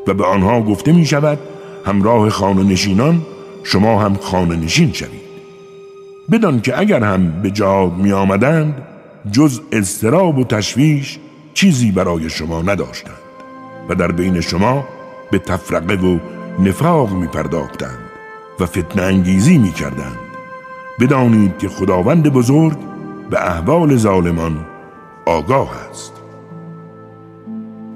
و 0.07 0.13
به 0.13 0.25
آنها 0.25 0.62
گفته 0.62 0.91
می 0.91 1.05
شود 1.05 1.39
همراه 1.86 2.29
خانه 2.29 2.63
نشینان 2.63 3.21
شما 3.63 4.01
هم 4.01 4.15
خانه 4.15 4.55
نشین 4.55 4.93
شوید. 4.93 5.27
بدان 6.31 6.62
که 6.62 6.79
اگر 6.79 7.03
هم 7.03 7.41
به 7.41 7.51
جهاد 7.51 7.93
می 7.93 8.12
آمدند 8.12 8.81
جز 9.31 9.62
اضطراب 9.71 10.38
و 10.38 10.43
تشویش 10.43 11.19
چیزی 11.53 11.91
برای 11.91 12.29
شما 12.29 12.62
نداشتند. 12.62 13.17
و 13.89 13.95
در 13.95 14.12
بین 14.12 14.41
شما 14.41 14.83
به 15.31 15.39
تفرقه 15.39 15.95
و 15.95 16.19
نفاق 16.60 17.12
می 17.12 17.27
پرداختند 17.27 17.99
و 18.60 18.65
فتنه 18.65 19.01
انگیزی 19.01 19.57
می 19.57 19.71
کردند 19.71 20.17
بدانید 20.99 21.57
که 21.57 21.69
خداوند 21.69 22.33
بزرگ 22.33 22.77
به 23.29 23.47
احوال 23.47 23.95
ظالمان 23.95 24.65
آگاه 25.25 25.71
است. 25.89 26.13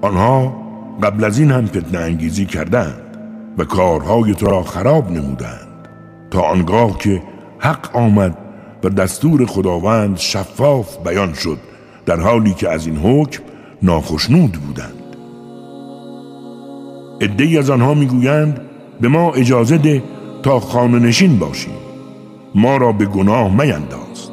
آنها 0.01 0.55
قبل 1.03 1.23
از 1.23 1.39
این 1.39 1.51
هم 1.51 1.65
فتنه 1.65 1.99
انگیزی 1.99 2.45
کردند 2.45 3.17
و 3.57 3.63
کارهای 3.63 4.33
تو 4.33 4.45
را 4.45 4.63
خراب 4.63 5.11
نمودند. 5.11 5.67
تا 6.31 6.41
آنگاه 6.41 6.97
که 6.97 7.21
حق 7.59 7.95
آمد 7.95 8.37
و 8.83 8.89
دستور 8.89 9.45
خداوند 9.45 10.17
شفاف 10.17 10.97
بیان 10.97 11.33
شد 11.33 11.57
در 12.05 12.19
حالی 12.19 12.53
که 12.53 12.69
از 12.69 12.87
این 12.87 12.97
حکم 12.97 13.43
ناخشنود 13.81 14.51
بودند. 14.51 14.93
ادهی 17.21 17.57
از 17.57 17.69
آنها 17.69 17.93
می‌گویند 17.93 18.61
به 19.01 19.07
ما 19.07 19.31
اجازه 19.31 19.77
ده 19.77 20.03
تا 20.43 20.59
خانه 20.59 20.99
نشین 20.99 21.39
باشیم. 21.39 21.73
ما 22.55 22.77
را 22.77 22.91
به 22.91 23.05
گناه 23.05 23.51
مینداز 23.51 24.29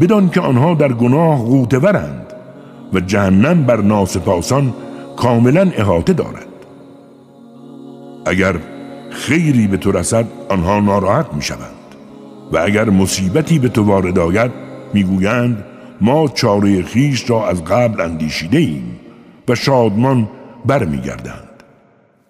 بدان 0.00 0.30
که 0.30 0.40
آنها 0.40 0.74
در 0.74 0.92
گناه 0.92 1.38
غوتورند 1.38 2.31
و 2.92 3.00
جهنم 3.00 3.64
بر 3.64 3.76
ناسپاسان 3.76 4.74
کاملا 5.16 5.70
احاطه 5.76 6.12
دارد. 6.12 6.46
اگر 8.26 8.56
خیری 9.10 9.66
به 9.66 9.76
تو 9.76 9.92
رسد 9.92 10.26
آنها 10.48 10.80
ناراحت 10.80 11.34
می 11.34 11.42
شوند 11.42 11.82
و 12.52 12.58
اگر 12.58 12.90
مصیبتی 12.90 13.58
به 13.58 13.68
تو 13.68 13.84
وارد 13.84 14.18
آید 14.18 14.50
می‌گویند 14.94 15.64
ما 16.00 16.28
چاره 16.28 16.82
خیش 16.82 17.30
را 17.30 17.48
از 17.48 17.64
قبل 17.64 18.00
اندیشیده 18.00 18.58
ایم 18.58 19.00
و 19.48 19.54
شادمان 19.54 20.28
برمیگردند. 20.66 21.48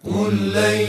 قل 0.05 0.35
لن 0.35 0.81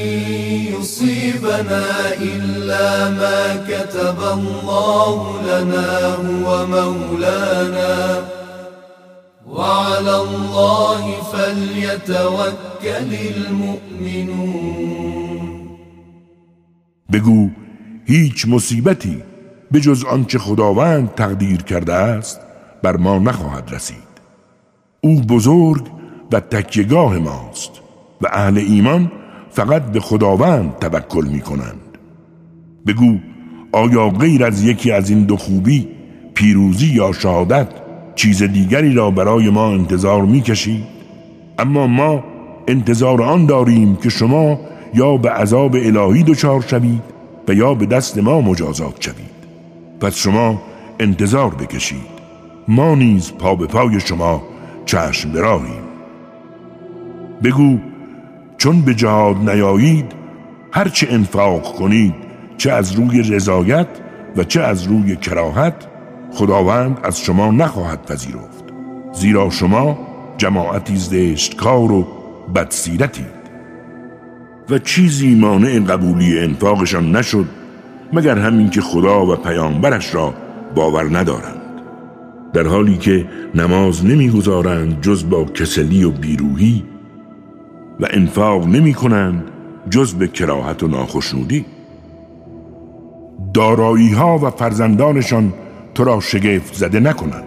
يصيبنا 0.80 1.86
إلا 2.22 3.10
ما 3.10 3.64
كتب 3.68 4.20
الله 4.24 5.20
لنا 5.48 6.12
هو 6.12 6.66
مولانا. 6.66 8.33
وعلى 9.54 10.16
الله 10.16 11.22
فليتوكل 11.32 13.12
المؤمنون. 13.36 14.64
بگو 17.14 17.50
هیچ 18.06 18.48
مصیبتی 18.48 19.24
به 19.72 19.80
جز 19.80 20.06
آنچه 20.06 20.40
خداوند 20.40 21.10
تقدیر 21.16 21.62
کرده 21.62 21.94
است 21.94 22.40
بر 22.84 22.98
ما 22.98 23.18
نخواهد 23.20 23.70
رسید. 23.74 24.14
او 25.02 25.22
بزرگ 25.22 25.88
و 26.32 26.40
تکیگاه 26.40 27.18
ماست 27.18 27.72
و 28.22 28.28
اهل 28.32 28.58
ایمان 28.58 29.12
فقط 29.52 29.84
به 29.92 30.00
خداوند 30.00 30.80
توکل 30.80 31.26
می 31.28 31.42
کنند 31.42 31.98
بگو 32.88 33.18
آیا 33.72 34.10
غیر 34.10 34.46
از 34.46 34.64
یکی 34.64 34.92
از 34.92 35.10
این 35.10 35.24
دو 35.24 35.38
خوبی 35.38 35.88
پیروزی 36.34 36.88
یا 36.88 37.12
شهادت 37.12 37.68
چیز 38.16 38.44
دیگری 38.44 38.94
را 38.94 39.12
برای 39.12 39.50
ما 39.50 39.68
انتظار 39.68 40.22
می 40.22 40.42
کشید؟ 40.42 40.84
اما 41.60 41.88
ما 41.88 42.24
انتظار 42.68 43.22
آن 43.22 43.46
داریم 43.46 43.96
که 43.96 44.10
شما 44.10 44.60
یا 44.94 45.18
به 45.18 45.30
عذاب 45.30 45.76
الهی 45.76 46.24
دچار 46.24 46.62
شوید 46.62 47.04
و 47.48 47.54
یا 47.54 47.74
به 47.74 47.86
دست 47.86 48.18
ما 48.18 48.42
مجازات 48.42 49.04
شوید. 49.04 49.44
پس 50.00 50.16
شما 50.16 50.62
انتظار 51.00 51.56
بکشید. 51.56 52.14
ما 52.68 52.96
نیز 52.96 53.32
پا 53.32 53.56
به 53.56 53.68
پای 53.68 54.00
شما 54.00 54.44
چشم 54.86 55.32
براهیم 55.32 55.84
بگو 57.44 57.78
چون 58.58 58.82
به 58.82 58.94
جهاد 58.96 59.50
نیایید 59.50 60.06
هرچه 60.72 61.08
انفاق 61.10 61.76
کنید 61.76 62.14
چه 62.58 62.72
از 62.72 62.92
روی 62.92 63.22
رضایت 63.22 63.88
و 64.38 64.44
چه 64.44 64.62
از 64.62 64.84
روی 64.84 65.16
کراهت 65.16 65.74
خداوند 66.34 67.00
از 67.04 67.20
شما 67.20 67.52
نخواهد 67.52 68.06
پذیرفت. 68.06 68.64
زیرا 69.14 69.50
شما 69.50 69.98
جماعتی 70.38 70.96
زشتکار 70.98 71.92
و 71.92 72.08
بدسیرتید. 72.56 73.44
و 74.70 74.78
چیزی 74.80 75.36
مانع 75.36 75.80
قبولی 75.80 76.40
انفاقشان 76.40 77.16
نشد 77.16 77.46
مگر 78.14 78.40
همین 78.40 78.70
که 78.70 78.82
خدا 78.82 79.26
و 79.26 79.36
پیامبرش 79.36 80.16
را 80.16 80.34
باور 80.76 81.18
ندارند. 81.18 81.62
در 82.54 82.68
حالی 82.68 82.98
که 82.98 83.26
نماز 83.56 84.06
نمی‌گذارند 84.06 85.02
جز 85.02 85.30
با 85.30 85.46
کسلی 85.46 86.04
و 86.04 86.12
بیروهی 86.12 86.84
و 88.00 88.08
انفاق 88.10 88.68
نمی 88.68 88.94
کنند 88.94 89.44
جز 89.90 90.14
به 90.14 90.28
کراهت 90.28 90.84
و 90.84 90.88
ناخشنودی. 90.88 91.66
دارایی 93.54 94.14
ها 94.14 94.38
و 94.38 94.50
فرزندانشان 94.50 95.54
تو 95.96 96.04
را 96.04 96.20
شگفت 96.20 96.74
زده 96.74 97.00
نکنند. 97.00 97.44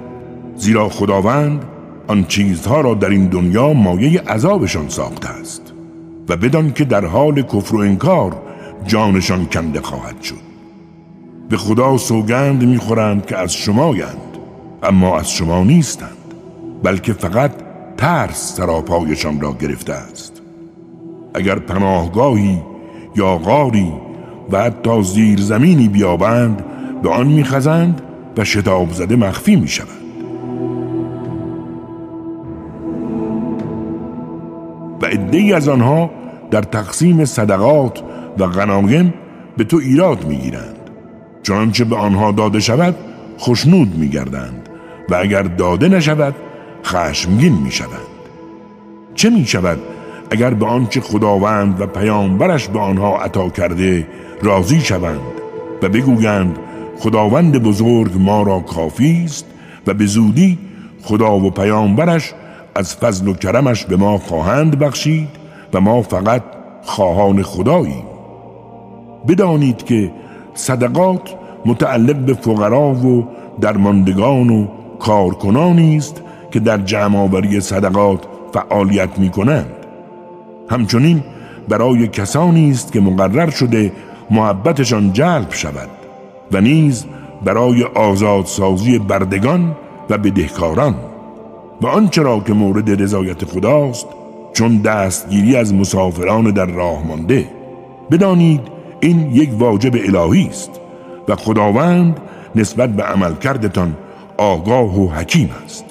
زیرا 0.57 0.89
خداوند 0.89 1.65
آن 2.07 2.25
چیزها 2.25 2.81
را 2.81 2.95
در 2.95 3.11
این 3.11 3.27
دنیا 3.27 3.73
مایه 3.73 4.21
عذابشان 4.21 4.89
ساخته 4.89 5.29
است 5.29 5.73
و 6.29 6.37
بدان 6.37 6.73
که 6.73 6.85
در 6.85 7.05
حال 7.05 7.43
کفر 7.43 7.77
و 7.77 7.79
انکار 7.79 8.43
جانشان 8.87 9.47
کنده 9.47 9.81
خواهد 9.81 10.23
شد. 10.23 10.47
به 11.49 11.57
خدا 11.57 11.97
سوگند 11.97 12.65
می‌خورند 12.65 13.27
که 13.27 13.37
از 13.37 13.55
شمایند 13.55 14.39
اما 14.83 15.19
از 15.19 15.31
شما 15.31 15.65
نیستند 15.65 16.11
بلکه 16.83 17.13
فقط 17.13 17.53
ترس 17.97 18.57
سراپایشان 18.57 19.41
را 19.41 19.53
گرفته 19.53 19.93
است. 19.93 20.43
اگر 21.35 21.59
پناهگاهی 21.59 22.63
یا 23.17 23.39
غاری 23.39 23.93
و 24.53 24.63
حتی 24.63 25.03
زیر 25.03 25.41
زمینی 25.41 25.89
بیابند 25.89 26.65
به 27.03 27.11
آن 27.11 27.27
میخزند 27.27 28.03
و 28.37 28.45
شتاب 28.45 28.93
زده 28.93 29.17
مخفی 29.17 29.57
می‌شوند 29.57 30.07
و 35.03 35.07
عدهای 35.07 35.53
از 35.53 35.69
آنها 35.69 36.11
در 36.51 36.63
تقسیم 36.63 37.25
صدقات 37.25 38.03
و 38.39 38.47
غنایم 38.47 39.15
به 39.57 39.65
تو 39.65 39.77
ایراد 39.77 40.27
می‌گیرند 40.27 40.77
چنانچه 41.43 41.85
به 41.85 41.97
آنها 41.97 42.33
داده 42.33 42.61
شود 42.61 42.95
خوشنود 43.39 43.97
میگردند 43.97 44.69
و 45.09 45.15
اگر 45.15 45.43
داده 45.43 45.89
نشود 45.89 46.35
خشمگین 46.85 47.53
می‌شوند 47.53 48.17
چه 49.15 49.31
می‌شود 49.31 49.79
اگر 50.31 50.55
به 50.55 50.67
آنچه 50.67 51.01
خداوند 51.01 51.81
و 51.81 51.87
پیامبرش 51.87 52.69
به 52.69 52.79
آنها 52.79 53.19
عطا 53.19 53.49
کرده 53.49 54.07
راضی 54.43 54.81
شوند 54.81 55.21
و 55.83 55.89
بگویند 55.89 56.59
خداوند 56.99 57.63
بزرگ 57.63 58.13
ما 58.19 58.43
را 58.43 58.61
کافی 58.61 59.23
است 59.25 59.47
و 59.87 59.95
به 59.95 60.07
زودی 60.07 60.59
خدا 61.03 61.39
و 61.39 61.51
پیامبرش 61.51 62.35
از 62.75 62.97
فضل 62.97 63.29
و 63.29 63.35
کرمش 63.35 63.85
به 63.85 63.97
ما 63.97 64.19
خواهند 64.19 64.79
بخشید 64.79 65.29
و 65.75 65.81
ما 65.81 66.03
فقط 66.03 66.43
خواهان 66.83 67.43
خداییم. 67.43 68.05
بدانید 69.29 69.85
که 69.85 70.13
صدقات 70.55 71.35
متعلق 71.67 72.17
به 72.17 72.35
فقرا 72.35 72.91
و 72.91 73.27
درماندگان 73.61 74.51
و 74.51 74.67
کارکنانی 74.99 75.97
است 75.97 76.23
که 76.51 76.61
در 76.61 76.79
جمعآوری 76.79 77.61
صدقات 77.61 78.25
فعالیت 78.53 79.19
می 79.19 79.31
کنند 79.31 79.71
همچنین 80.71 81.23
برای 81.69 82.09
کسانی 82.09 82.71
است 82.71 82.93
که 82.93 83.01
مقرر 83.01 83.51
شده 83.51 83.93
محبتشان 84.31 85.13
جلب 85.13 85.53
شود. 85.53 86.06
و 86.53 86.61
نیز 86.61 87.05
برای 87.45 87.85
آزادسازی 87.85 88.99
بردگان 88.99 89.77
و 90.11 90.19
بدهکاران. 90.19 90.95
و 91.83 91.87
آنچه 91.87 92.23
را 92.23 92.41
که 92.41 92.53
مورد 92.53 93.03
رضایت 93.03 93.45
خداست 93.45 94.07
چون 94.53 94.79
دستگیری 94.79 95.57
از 95.57 95.75
مسافران 95.75 96.51
در 96.51 96.67
راه 96.67 97.07
مانده. 97.07 97.49
بدانید 98.11 98.61
این 99.01 99.31
یک 99.31 99.51
واجب 99.59 99.95
الهی 99.95 100.47
است 100.47 100.71
و 101.29 101.37
خداوند 101.37 102.21
نسبت 102.55 102.91
به 102.91 103.03
عمل 103.03 103.35
کردتان 103.35 103.97
آگاه 104.39 105.01
و 105.01 105.09
حکیم 105.09 105.51
است. 105.65 105.85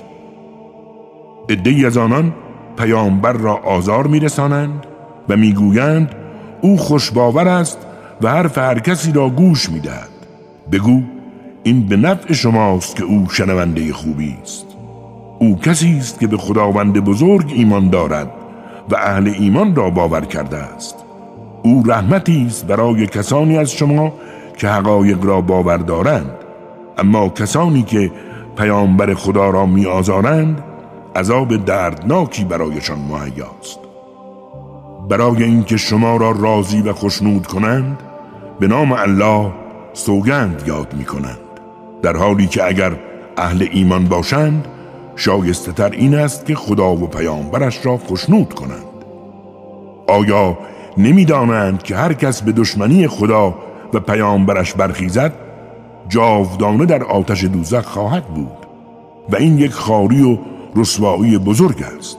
ادهی 1.49 1.85
از 1.85 1.97
آنان 1.97 2.33
پیامبر 2.77 3.33
را 3.33 3.53
آزار 3.55 4.07
میرسانند 4.07 4.85
و 5.29 5.37
می‌گویند 5.37 6.15
او 6.61 6.77
خوشباور 6.77 7.47
است 7.47 7.77
و 8.21 8.31
حرف 8.31 8.57
هر 8.57 8.79
کسی 8.79 9.11
را 9.11 9.29
گوش 9.29 9.69
می‌دهد. 9.69 10.14
بگو 10.71 11.01
این 11.63 11.87
به 11.87 11.97
نفع 11.97 12.33
شماست 12.33 12.95
که 12.95 13.03
او 13.03 13.29
شنونده 13.29 13.93
خوبی 13.93 14.37
است. 14.43 14.65
او 15.39 15.59
کسی 15.59 15.97
است 15.97 16.19
که 16.19 16.27
به 16.27 16.37
خداوند 16.37 16.93
بزرگ 16.93 17.51
ایمان 17.55 17.89
دارد 17.89 18.31
و 18.89 18.95
اهل 18.95 19.27
ایمان 19.27 19.75
را 19.75 19.89
باور 19.89 20.25
کرده 20.25 20.57
است. 20.57 20.95
او 21.63 21.83
رحمتی 21.85 22.45
است 22.47 22.67
برای 22.67 23.07
کسانی 23.07 23.57
از 23.57 23.71
شما 23.71 24.13
که 24.57 24.67
حقایق 24.67 25.25
را 25.25 25.41
باور 25.41 25.77
دارند. 25.77 26.31
اما 26.97 27.29
کسانی 27.29 27.83
که 27.83 28.11
پیامبر 28.57 29.13
خدا 29.13 29.49
را 29.49 29.65
می 29.65 29.85
آزارند 29.85 30.63
عذاب 31.15 31.65
دردناکی 31.65 32.43
برایشان 32.43 32.99
مهیاست 32.99 33.79
برای 35.09 35.43
اینکه 35.43 35.77
شما 35.77 36.17
را 36.17 36.31
راضی 36.31 36.81
و 36.81 36.93
خشنود 36.93 37.47
کنند 37.47 37.99
به 38.59 38.67
نام 38.67 38.91
الله 38.91 39.51
سوگند 39.95 40.63
یاد 40.67 40.93
می 40.93 41.05
کنند 41.05 41.37
در 42.01 42.17
حالی 42.17 42.47
که 42.47 42.67
اگر 42.67 42.91
اهل 43.37 43.67
ایمان 43.71 44.05
باشند 44.05 44.67
شایسته 45.15 45.71
تر 45.71 45.89
این 45.89 46.15
است 46.15 46.45
که 46.45 46.55
خدا 46.55 46.95
و 46.95 47.07
پیامبرش 47.07 47.85
را 47.85 47.97
خشنود 47.97 48.53
کنند. 48.53 48.85
آیا 50.07 50.57
نمی‌دانند 50.97 51.83
که 51.83 51.95
هر 51.95 52.13
کس 52.13 52.41
به 52.41 52.51
دشمنی 52.51 53.07
خدا 53.07 53.55
و 53.93 53.99
پیامبرش 53.99 54.73
برخیزد 54.73 55.33
جاودانه 56.09 56.85
در 56.85 57.03
آتش 57.03 57.43
دوزخ 57.43 57.85
خواهد 57.85 58.25
بود 58.25 58.57
و 59.29 59.35
این 59.35 59.57
یک 59.57 59.71
خاری 59.71 60.23
و 60.23 60.37
رسوایی 60.75 61.37
بزرگ 61.37 61.83
است؟ 61.97 62.17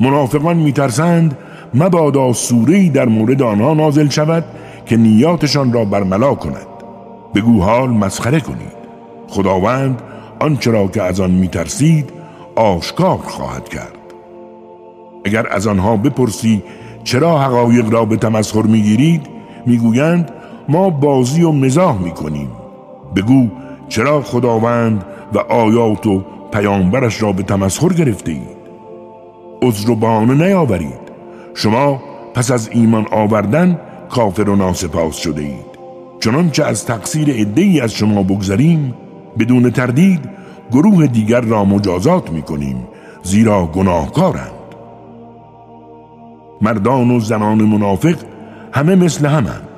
منافقان 0.00 0.56
میترسند 0.56 1.38
مبادا 1.74 2.32
سوره‌ای 2.32 2.88
در 2.88 3.06
مورد 3.06 3.42
آنها 3.42 3.74
نازل 3.74 4.08
شود 4.08 4.44
که 4.86 4.96
نیاتشان 4.96 5.72
را 5.72 5.84
برملا 5.84 6.34
کند. 6.34 6.66
بگو 7.34 7.62
حال 7.62 7.90
مسخره 7.90 8.40
کنید. 8.40 8.76
خداوند 9.28 10.02
آنچه 10.40 10.70
را 10.70 10.86
که 10.86 11.02
از 11.02 11.20
آن 11.20 11.30
میترسید 11.30 12.10
آشکار 12.56 13.18
خواهد 13.18 13.68
کرد. 13.68 13.92
اگر 15.24 15.46
از 15.50 15.66
آنها 15.66 15.96
بپرسی 15.96 16.62
چرا 17.04 17.38
حقایق 17.38 17.92
را 17.92 18.04
به 18.04 18.16
تمسخر 18.16 18.62
می‌گیرید 18.62 19.26
می‌گویند 19.66 20.30
ما 20.68 20.90
بازی 20.90 21.42
و 21.42 21.52
مزاح 21.52 22.02
می‌کنیم. 22.02 22.50
بگو 23.16 23.48
چرا 23.88 24.22
خداوند 24.22 25.04
و 25.32 25.38
آیات 25.38 26.06
و 26.06 26.22
پیامبرش 26.52 27.22
را 27.22 27.32
به 27.32 27.42
تمسخر 27.42 27.88
گرفته 27.88 28.32
اید 28.32 28.56
عذر 29.62 29.90
و 29.90 29.94
بهانه 29.94 30.46
نیاورید. 30.46 31.06
شما 31.54 32.02
پس 32.34 32.50
از 32.50 32.68
ایمان 32.72 33.06
آوردن 33.12 33.80
کافر 34.10 34.48
و 34.48 34.56
ناسپاس 34.56 35.16
شده 35.16 35.42
اید 35.42 35.76
چنانچه 36.20 36.64
از 36.64 36.86
تقصیر 36.86 37.50
ای 37.56 37.80
از 37.80 37.92
شما 37.92 38.22
بگذریم 38.22 38.94
بدون 39.38 39.70
تردید 39.70 40.20
گروه 40.72 41.06
دیگر 41.06 41.40
را 41.40 41.64
مجازات 41.64 42.30
می‌کنیم 42.30 42.88
زیرا 43.22 43.66
گناهکارند. 43.66 44.50
مردان 46.60 47.10
و 47.10 47.20
زنان 47.20 47.62
منافق 47.62 48.16
همه 48.72 48.94
مثل 48.94 49.26
همند. 49.26 49.68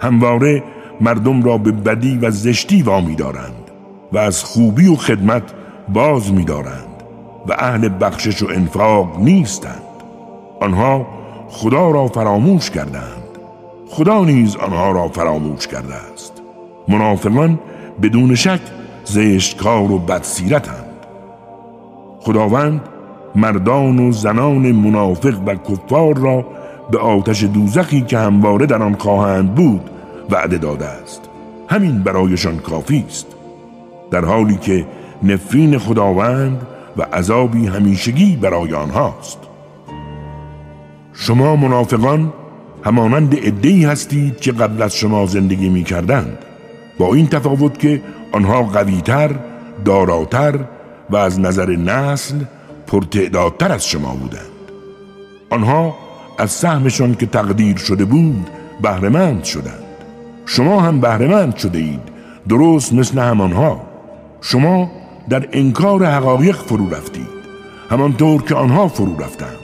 همواره 0.00 0.62
مردم 1.00 1.42
را 1.42 1.58
به 1.58 1.72
بدی 1.72 2.18
و 2.18 2.30
زشتی 2.30 2.82
وامی 2.82 3.14
دارند 3.14 3.70
و 4.12 4.18
از 4.18 4.44
خوبی 4.44 4.88
و 4.88 4.96
خدمت 4.96 5.42
باز 5.88 6.32
می 6.32 6.44
دارند 6.44 7.02
و 7.48 7.52
اهل 7.58 7.88
بخشش 8.00 8.42
و 8.42 8.46
انفاق 8.54 9.18
نیستند. 9.18 9.82
آنها 10.60 11.06
خدا 11.48 11.90
را 11.90 12.06
فراموش 12.06 12.70
کردند 12.70 13.23
خدا 13.96 14.24
نیز 14.24 14.56
آنها 14.56 14.92
را 14.92 15.08
فراموش 15.08 15.66
کرده 15.66 15.94
است. 15.94 16.32
منافقان 16.88 17.58
بدون 18.02 18.34
شک 18.34 18.60
زشتکار 19.04 19.92
و 19.92 19.98
بدسیرتند. 19.98 21.06
خداوند 22.20 22.80
مردان 23.34 23.98
و 23.98 24.12
زنان 24.12 24.72
منافق 24.72 25.34
و 25.46 25.54
کفار 25.54 26.16
را 26.16 26.46
به 26.90 26.98
آتش 26.98 27.44
دوزخی 27.44 28.00
که 28.00 28.18
همواره 28.18 28.66
در 28.66 28.82
آن 28.82 28.94
خواهند 28.94 29.54
بود 29.54 29.90
وعده 30.30 30.58
داده 30.58 30.86
است. 30.86 31.20
همین 31.68 32.02
برایشان 32.02 32.58
کافی 32.58 33.04
است. 33.08 33.26
در 34.10 34.24
حالی 34.24 34.56
که 34.56 34.86
نفرین 35.22 35.78
خداوند 35.78 36.66
و 36.96 37.02
عذابی 37.02 37.66
همیشگی 37.66 38.36
برای 38.36 38.74
آنهاست. 38.74 39.38
شما 41.12 41.56
منافقان 41.56 42.32
همانند 42.84 43.38
ادهی 43.42 43.84
هستید 43.84 44.40
که 44.40 44.52
قبل 44.52 44.82
از 44.82 44.96
شما 44.96 45.26
زندگی 45.26 45.68
می 45.68 45.84
کردند 45.84 46.38
با 46.98 47.14
این 47.14 47.26
تفاوت 47.26 47.78
که 47.78 48.02
آنها 48.32 48.62
قویتر، 48.62 49.30
داراتر 49.84 50.58
و 51.10 51.16
از 51.16 51.40
نظر 51.40 51.70
نسل 51.70 52.34
پرتعدادتر 52.86 53.72
از 53.72 53.86
شما 53.86 54.14
بودند. 54.14 54.54
آنها 55.50 55.94
از 56.38 56.50
سهمشان 56.50 57.14
که 57.14 57.26
تقدیر 57.26 57.76
شده 57.76 58.04
بود 58.04 58.50
بهرهمند 58.82 59.44
شدند. 59.44 59.84
شما 60.46 60.80
هم 60.80 61.00
بهرهمند 61.00 61.56
شده 61.56 61.78
اید 61.78 62.00
درست 62.48 62.92
مثل 62.92 63.18
همانها 63.18 63.82
شما 64.40 64.90
در 65.28 65.48
انکار 65.52 66.04
حقایق 66.04 66.56
فرو 66.56 66.90
رفتید 66.90 67.34
همانطور 67.90 68.42
که 68.42 68.54
آنها 68.54 68.88
فرو 68.88 69.22
رفتند. 69.22 69.58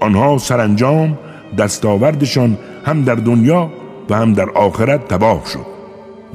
آنها 0.00 0.38
سرانجام 0.38 1.18
دستاوردشان 1.56 2.58
هم 2.86 3.02
در 3.02 3.14
دنیا 3.14 3.70
و 4.10 4.14
هم 4.14 4.32
در 4.32 4.50
آخرت 4.50 5.08
تباه 5.08 5.42
شد 5.52 5.66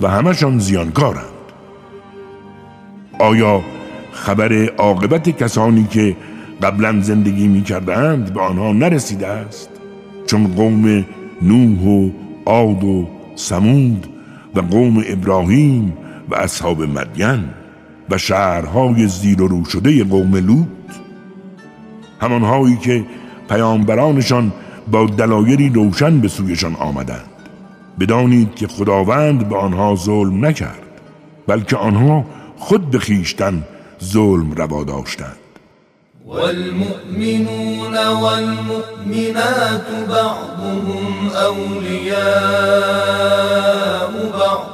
و 0.01 0.07
همشان 0.07 0.59
زیانکارند. 0.59 1.25
آیا 3.19 3.61
خبر 4.11 4.65
عاقبت 4.65 5.29
کسانی 5.29 5.83
که 5.83 6.15
قبلا 6.61 7.01
زندگی 7.01 7.47
می 7.47 7.61
کردند 7.61 8.33
به 8.33 8.41
آنها 8.41 8.73
نرسیده 8.73 9.27
است؟ 9.27 9.69
چون 10.25 10.47
قوم 10.47 11.05
نوح 11.41 11.87
و 11.87 12.09
عاد 12.45 12.83
و 12.83 13.07
سمود 13.35 14.07
و 14.55 14.61
قوم 14.61 15.03
ابراهیم 15.07 15.93
و 16.29 16.35
اصحاب 16.35 16.81
مدین 16.81 17.43
و 18.09 18.17
شهرهای 18.17 19.07
زیر 19.07 19.41
و 19.41 19.47
رو 19.47 19.65
شده 19.65 20.03
قوم 20.03 20.35
لوط 20.35 20.67
همانهایی 22.21 22.77
که 22.77 23.05
پیامبرانشان 23.49 24.51
با 24.91 25.05
دلایلی 25.05 25.69
روشن 25.69 26.19
به 26.19 26.27
سویشان 26.27 26.75
آمدند. 26.75 27.29
بدانید 27.99 28.55
که 28.55 28.67
خداوند 28.67 29.49
به 29.49 29.57
آنها 29.57 29.95
ظلم 29.95 30.45
نکرد 30.45 30.83
بلکه 31.47 31.77
آنها 31.77 32.25
خود 32.57 32.91
به 32.91 32.99
خیشتن 32.99 33.63
ظلم 34.03 34.51
روا 34.51 34.83
داشتند. 34.83 35.37
والمؤمنون 36.27 37.97
والمؤمنات 37.97 39.87
بعضهم 40.09 41.29
أولياء 41.35 42.19
بعض. 44.39 44.69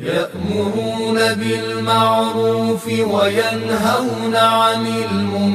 يأمرون 0.00 1.34
بالمعروف 1.34 2.86
وينهون 2.86 4.34
عن 4.36 4.86
المنكر. 4.86 5.45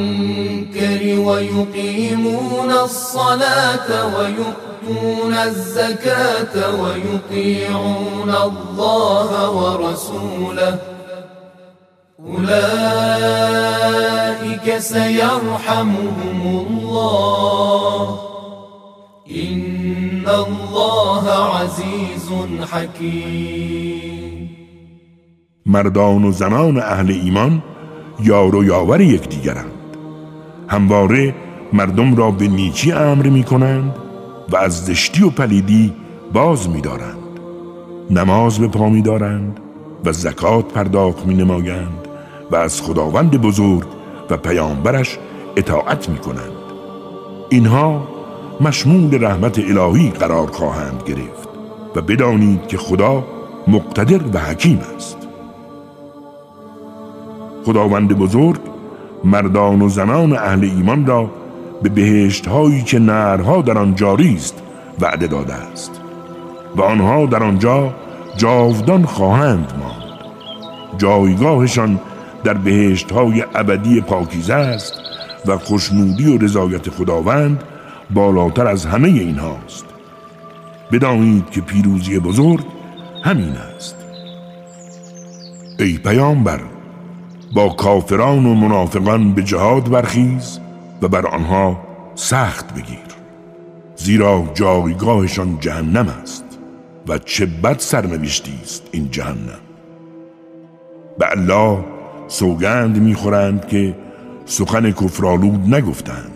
ويقيمون 1.27 2.71
الصلاة 2.71 4.17
ويؤتون 4.17 5.33
الزكاة 5.33 6.81
ويطيعون 6.81 8.29
الله 8.29 9.49
ورسوله. 9.49 10.79
أولئك 12.19 12.47
سيرحمهم 14.77 16.67
الله. 16.67 18.19
إن 19.31 20.25
الله 20.27 21.29
عزيز 21.31 22.29
حكيم. 22.71 24.49
مردان 25.65 26.25
و 26.25 26.31
زنان 26.31 26.77
أهل 26.77 27.11
ایمان 27.11 27.61
یار 28.19 28.55
و 28.55 28.63
یاور 28.63 29.01
یکدیگرند. 29.01 29.80
همواره 30.71 31.35
مردم 31.73 32.15
را 32.15 32.31
به 32.31 32.47
نیکی 32.47 32.91
امر 32.91 33.27
می 33.27 33.43
کنند 33.43 33.95
و 34.49 34.57
از 34.57 34.85
زشتی 34.85 35.23
و 35.23 35.29
پلیدی 35.29 35.93
باز 36.33 36.69
می 36.69 36.81
دارند. 36.81 37.17
نماز 38.09 38.59
به 38.59 38.67
پا 38.67 38.89
می 38.89 39.01
دارند 39.01 39.59
و 40.05 40.11
زکات 40.11 40.73
پرداخت 40.73 41.25
می 41.25 41.35
نمایند 41.35 42.07
و 42.51 42.55
از 42.55 42.81
خداوند 42.81 43.41
بزرگ 43.41 43.83
و 44.29 44.37
پیامبرش 44.37 45.17
اطاعت 45.55 46.09
می 46.09 46.17
کنند 46.17 46.51
اینها 47.49 48.07
مشمول 48.61 49.23
رحمت 49.23 49.59
الهی 49.59 50.09
قرار 50.09 50.51
خواهند 50.51 51.03
گرفت 51.05 51.49
و 51.95 52.01
بدانید 52.01 52.67
که 52.67 52.77
خدا 52.77 53.23
مقتدر 53.67 54.21
و 54.33 54.39
حکیم 54.39 54.79
است 54.95 55.17
خداوند 57.65 58.17
بزرگ 58.17 58.70
مردان 59.23 59.81
و 59.81 59.89
زنان 59.89 60.33
اهل 60.33 60.63
ایمان 60.63 61.05
را 61.05 61.29
به 61.81 61.89
بهشت 61.89 62.47
هایی 62.47 62.81
که 62.83 62.99
نرها 62.99 63.61
در 63.61 63.77
آن 63.77 63.95
جاری 63.95 64.35
است 64.35 64.61
وعده 65.01 65.27
داده 65.27 65.53
است 65.53 66.01
و 66.75 66.81
آنها 66.81 67.25
در 67.25 67.43
آنجا 67.43 67.93
جاودان 68.37 69.05
خواهند 69.05 69.73
ماند. 69.79 70.19
جایگاهشان 70.97 71.99
در 72.43 72.53
بهشت 72.53 73.11
های 73.11 73.43
ابدی 73.55 74.01
پاکیزه 74.01 74.53
است 74.53 74.93
و 75.45 75.57
خوشنودی 75.57 76.35
و 76.35 76.37
رضایت 76.37 76.89
خداوند 76.89 77.63
بالاتر 78.09 78.67
از 78.67 78.85
همه 78.85 79.07
این 79.07 79.37
هاست 79.37 79.85
بدانید 80.91 81.49
که 81.49 81.61
پیروزی 81.61 82.19
بزرگ 82.19 82.65
همین 83.23 83.55
است. 83.75 83.95
ای 85.79 85.97
پیامبر 85.97 86.59
با 87.53 87.69
کافران 87.69 88.45
و 88.45 88.53
منافقان 88.53 89.33
به 89.33 89.43
جهاد 89.43 89.89
برخیز 89.89 90.59
و 91.01 91.07
بر 91.07 91.27
آنها 91.27 91.81
سخت 92.15 92.73
بگیر 92.73 92.99
زیرا 93.95 94.43
جایگاهشان 94.53 95.57
جهنم 95.59 96.07
است 96.21 96.45
و 97.07 97.17
چه 97.17 97.45
بد 97.45 97.79
سرنوشتی 97.79 98.59
است 98.63 98.87
این 98.91 99.11
جهنم. 99.11 99.61
به 101.19 101.31
الله 101.31 101.85
سوگند 102.27 102.97
می‌خورند 103.01 103.67
که 103.67 103.95
سخن 104.45 104.91
کفرالود 104.91 105.75
نگفتند 105.75 106.31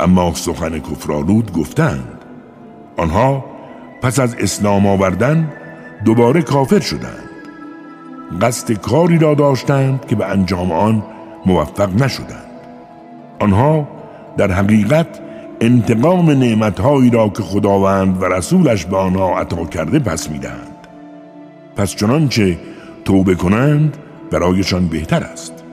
اما 0.00 0.34
سخن 0.34 0.78
کفرالود 0.78 1.52
گفتند. 1.52 2.24
آنها 2.96 3.44
پس 4.02 4.18
از 4.18 4.34
اسلام 4.34 4.86
آوردن 4.86 5.52
دوباره 6.04 6.42
کافر 6.42 6.80
شدند. 6.80 7.31
قصد 8.40 8.72
کاری 8.72 9.18
را 9.18 9.34
داشتند 9.34 10.06
که 10.06 10.16
به 10.16 10.26
انجام 10.26 10.72
آن 10.72 11.02
موفق 11.46 12.02
نشدند. 12.02 12.50
آنها 13.40 13.88
در 14.36 14.52
حقیقت 14.52 15.20
انتقام 15.60 16.30
نعمتهایی 16.30 17.10
را 17.10 17.28
که 17.28 17.42
خداوند 17.42 18.22
و 18.22 18.24
رسولش 18.24 18.84
به 18.84 18.96
آنها 18.96 19.38
عطا 19.38 19.64
کرده 19.64 19.98
پس 19.98 20.30
می‌دهند. 20.30 20.86
پس 21.76 21.94
چنانچه 21.94 22.58
توبه 23.04 23.34
کنند 23.34 23.96
برایشان 24.30 24.88
بهتر 24.88 25.22
است. 25.22 25.64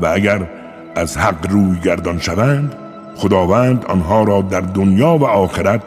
و 0.00 0.06
اگر 0.06 0.48
از 0.94 1.16
حق 1.16 1.50
روی 1.50 1.78
گردان 1.80 2.18
شوند 2.18 2.74
خداوند 3.16 3.84
آنها 3.84 4.22
را 4.22 4.42
در 4.42 4.60
دنیا 4.60 5.16
و 5.16 5.24
آخرت 5.24 5.82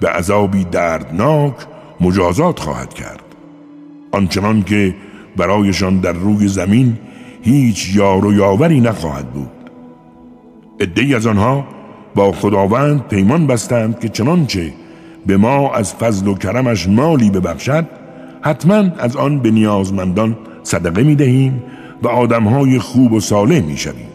به 0.00 0.08
عذابی 0.08 0.64
دردناک 0.64 1.54
مجازات 2.00 2.60
خواهد 2.60 2.94
کرد. 2.94 3.22
آنچنان 4.12 4.62
که 4.62 4.94
برایشان 5.36 5.98
در 5.98 6.12
روی 6.12 6.48
زمین 6.48 6.98
هیچ 7.42 7.96
یار 7.96 8.26
و 8.26 8.32
یاوری 8.32 8.80
نخواهد 8.80 9.30
بود 9.30 9.50
ادهی 10.80 11.14
از 11.14 11.26
آنها 11.26 11.64
با 12.14 12.32
خداوند 12.32 13.08
پیمان 13.08 13.46
بستند 13.46 14.00
که 14.00 14.08
چنانچه 14.08 14.72
به 15.26 15.36
ما 15.36 15.74
از 15.74 15.94
فضل 15.94 16.28
و 16.28 16.34
کرمش 16.34 16.88
مالی 16.88 17.30
ببخشد 17.30 17.86
حتما 18.42 18.90
از 18.98 19.16
آن 19.16 19.38
به 19.38 19.50
نیازمندان 19.50 20.36
صدقه 20.62 21.02
می 21.02 21.14
دهیم 21.14 21.62
و 22.02 22.08
آدمهای 22.08 22.78
خوب 22.78 23.12
و 23.12 23.20
صالح 23.20 23.60
می 23.60 23.76
شویم. 23.76 24.08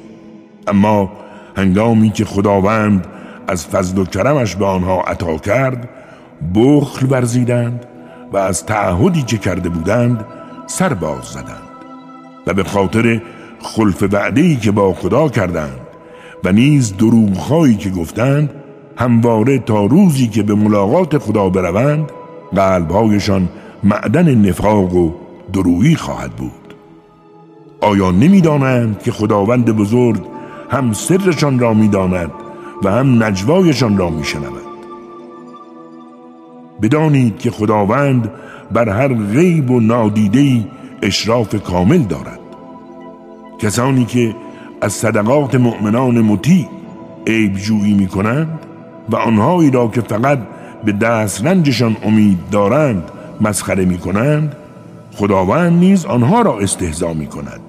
اما 0.68 1.12
هنگامی 1.58 2.10
که 2.10 2.26
خداوند 2.26 3.08
از 3.48 3.68
فضل 3.68 3.98
و 3.98 4.06
کرمش 4.06 4.56
به 4.56 4.66
آنها 4.66 5.02
عطا 5.02 5.38
کرد 5.38 5.90
بخل 6.56 7.08
ورزیدند 7.10 7.86
و 8.34 8.38
از 8.38 8.66
تعهدی 8.66 9.22
که 9.22 9.38
کرده 9.38 9.70
بودند 9.70 10.26
سر 10.70 10.94
باز 10.94 11.24
زدند 11.24 11.70
و 12.48 12.54
به 12.54 12.64
خاطر 12.64 13.22
خلف 13.62 14.04
وعده‌ای 14.04 14.56
که 14.56 14.72
با 14.72 14.94
خدا 14.94 15.30
کردند 15.30 15.80
و 16.44 16.52
نیز 16.52 16.98
دروغهایی 16.98 17.76
که 17.76 17.90
گفتند 17.90 18.50
همواره 18.98 19.60
تا 19.60 19.86
روزی 19.86 20.28
که 20.28 20.44
به 20.44 20.56
ملاقات 20.56 21.18
خدا 21.18 21.50
بروند 21.50 22.12
قلبهایشان 22.56 23.50
معدن 23.84 24.36
نفاق 24.36 24.96
و 24.96 25.12
درویی 25.54 25.96
خواهد 25.96 26.32
بود. 26.32 26.76
آیا 27.82 28.12
نمی‌دانند 28.12 29.00
که 29.00 29.12
خداوند 29.12 29.72
بزرگ 29.72 30.22
هم 30.70 30.94
سرشان 30.94 31.60
را 31.60 31.74
می‌داند 31.74 32.32
و 32.84 32.92
هم 32.92 33.24
نجوایشان 33.24 33.98
را 33.98 34.10
میشنود؟ 34.10 34.70
بدانید 36.82 37.38
که 37.38 37.52
خداوند 37.52 38.32
بر 38.72 38.90
هر 38.90 39.14
غیب 39.14 39.72
و 39.72 39.80
نادیدهی 39.80 40.68
اشراف 41.02 41.64
کامل 41.64 41.98
دارد. 41.98 42.40
کسانی 43.60 44.06
که 44.06 44.36
از 44.82 44.94
صدقات 44.94 45.56
مؤمنان 45.56 46.22
مطیع 46.22 46.68
عیب 47.28 47.56
جویی 47.56 47.94
می 47.94 48.08
کنند 48.08 48.60
و 49.10 49.16
آنهایی 49.16 49.72
را 49.72 49.88
که 49.88 50.02
فقط 50.02 50.40
به 50.86 50.92
دست 50.92 51.46
رنجشان 51.46 51.98
امید 52.04 52.38
دارند 52.52 53.04
مسخره 53.42 53.86
می 53.86 53.98
کنند 53.98 54.56
خداوند 55.16 55.80
نیز 55.80 56.06
آنها 56.06 56.42
را 56.42 56.60
استهزا 56.60 57.14
می 57.14 57.28
کند 57.28 57.60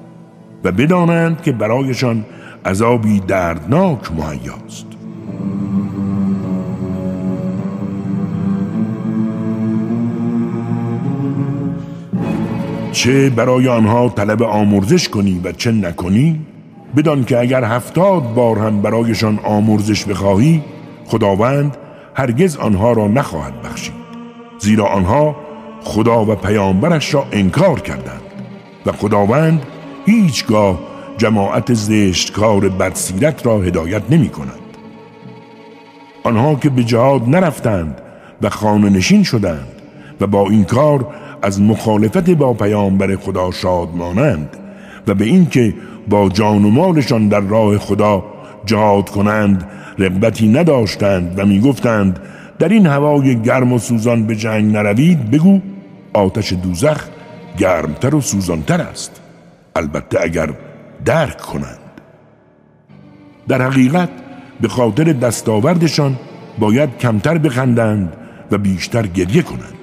و 0.64 0.72
بدانند 0.72 1.42
که 1.42 1.52
برایشان 1.52 2.24
عذابی 2.66 3.20
دردناک 3.20 4.12
مهیاست. 4.12 4.89
چه 12.92 13.31
برای 13.31 13.68
آنها 13.68 14.09
طلب 14.09 14.42
آمرزش 14.42 15.09
کنی 15.09 15.40
و 15.44 15.53
چه 15.53 15.72
نکنی 15.72 16.40
بدان 16.96 17.24
که 17.24 17.38
اگر 17.38 17.64
هفتاد 17.64 18.35
بار 18.35 18.59
هم 18.59 18.83
برایشان 18.83 19.38
آمرزش 19.44 20.05
بخواهی 20.05 20.62
خداوند 21.07 21.76
هرگز 22.14 22.57
آنها 22.57 22.92
را 22.92 23.09
نخواهد 23.09 23.62
بخشید. 23.62 24.00
زیرا 24.59 24.87
آنها 24.87 25.37
خدا 25.83 26.24
و 26.24 26.35
پیامبرش 26.35 27.14
را 27.14 27.26
انکار 27.33 27.81
کردند 27.81 28.20
و 28.87 28.92
خداوند 28.92 29.62
هیچگاه 30.07 30.79
جماعت 31.18 31.74
زشتکار 31.74 32.68
بدسیرت 32.68 33.46
را 33.46 33.61
هدایت 33.61 34.03
نمی 34.11 34.29
کند 34.29 34.61
آنها 36.22 36.55
که 36.55 36.70
به 36.70 36.85
جهاد 36.85 37.29
نرفتند 37.29 38.00
و 38.42 38.48
خانه 38.48 38.90
نشین 38.90 39.22
شدند 39.22 39.68
و 40.20 40.26
با 40.26 40.50
این 40.50 40.64
کار 40.64 41.07
از 41.42 41.61
مخالفت 41.61 42.31
با 42.31 42.55
پیامبر 42.55 43.16
خدا 43.16 43.50
شادمانند 43.50 44.57
و 45.07 45.14
به 45.14 45.24
اینکه 45.24 45.74
با 46.09 46.29
جان 46.29 46.64
و 46.64 46.70
مالشان 46.70 47.29
در 47.29 47.40
راه 47.40 47.79
خدا 47.79 48.24
جهاد 48.66 49.11
کنند 49.11 49.68
رغبتی 49.98 50.48
نداشتند 50.48 51.38
و 51.38 51.46
می‌گفتند 51.46 52.18
در 52.59 52.68
این 52.68 52.87
هوای 52.87 53.42
گرم 53.42 53.72
و 53.72 53.79
سوزان 53.79 54.26
به 54.26 54.37
جنگ 54.37 54.72
نروید 54.72 55.31
بگو 55.31 55.61
آتش 56.12 56.53
دوزخ 56.53 57.05
گرمتر 57.59 58.14
و 58.14 58.20
سوزانتر 58.20 58.81
است. 58.81 59.20
البته 59.76 60.18
اگر 60.22 60.50
درک 61.05 61.40
کنند. 61.40 61.79
در 63.48 63.62
حقیقت 63.62 64.09
به 64.61 64.68
خاطر 64.68 65.05
دستاوردشان 65.05 66.16
باید 66.59 66.98
کمتر 66.98 67.38
بخندند 67.38 68.16
و 68.50 68.59
بیشتر 68.59 69.07
گریه 69.07 69.42
کنند. 69.42 69.79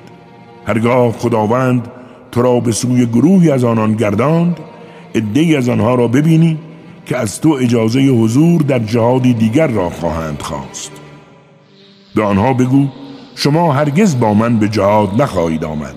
هرگاه 0.68 1.12
خداوند 1.12 1.88
تو 2.32 2.42
را 2.42 2.60
به 2.60 2.72
سوی 2.72 3.06
گروهی 3.06 3.52
از 3.52 3.64
آنان 3.64 3.94
گرداند 3.94 4.60
عدهای 5.16 5.56
از 5.56 5.70
آنها 5.70 5.96
را 5.96 6.08
ببینی 6.08 6.58
که 7.06 7.18
از 7.18 7.42
تو 7.42 7.50
اجازه 7.50 8.00
حضور 8.00 8.62
در 8.62 8.80
جهادی 8.80 9.34
دیگر 9.34 9.68
را 9.68 9.90
خواهند 9.90 10.42
خواست. 10.42 10.92
به 12.16 12.24
آنها 12.24 12.54
بگو 12.54 12.88
شما 13.36 13.74
هرگز 13.74 14.20
با 14.20 14.34
من 14.34 14.60
به 14.60 14.70
جهاد 14.70 15.22
نخواهید 15.22 15.66
آمد 15.66 15.96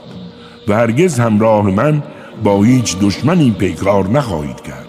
و 0.68 0.74
هرگز 0.74 1.20
همراه 1.20 1.70
من 1.70 2.02
با 2.44 2.62
هیچ 2.62 2.98
دشمنی 2.98 3.50
پیکار 3.50 4.08
نخواهید 4.08 4.60
کرد. 4.60 4.88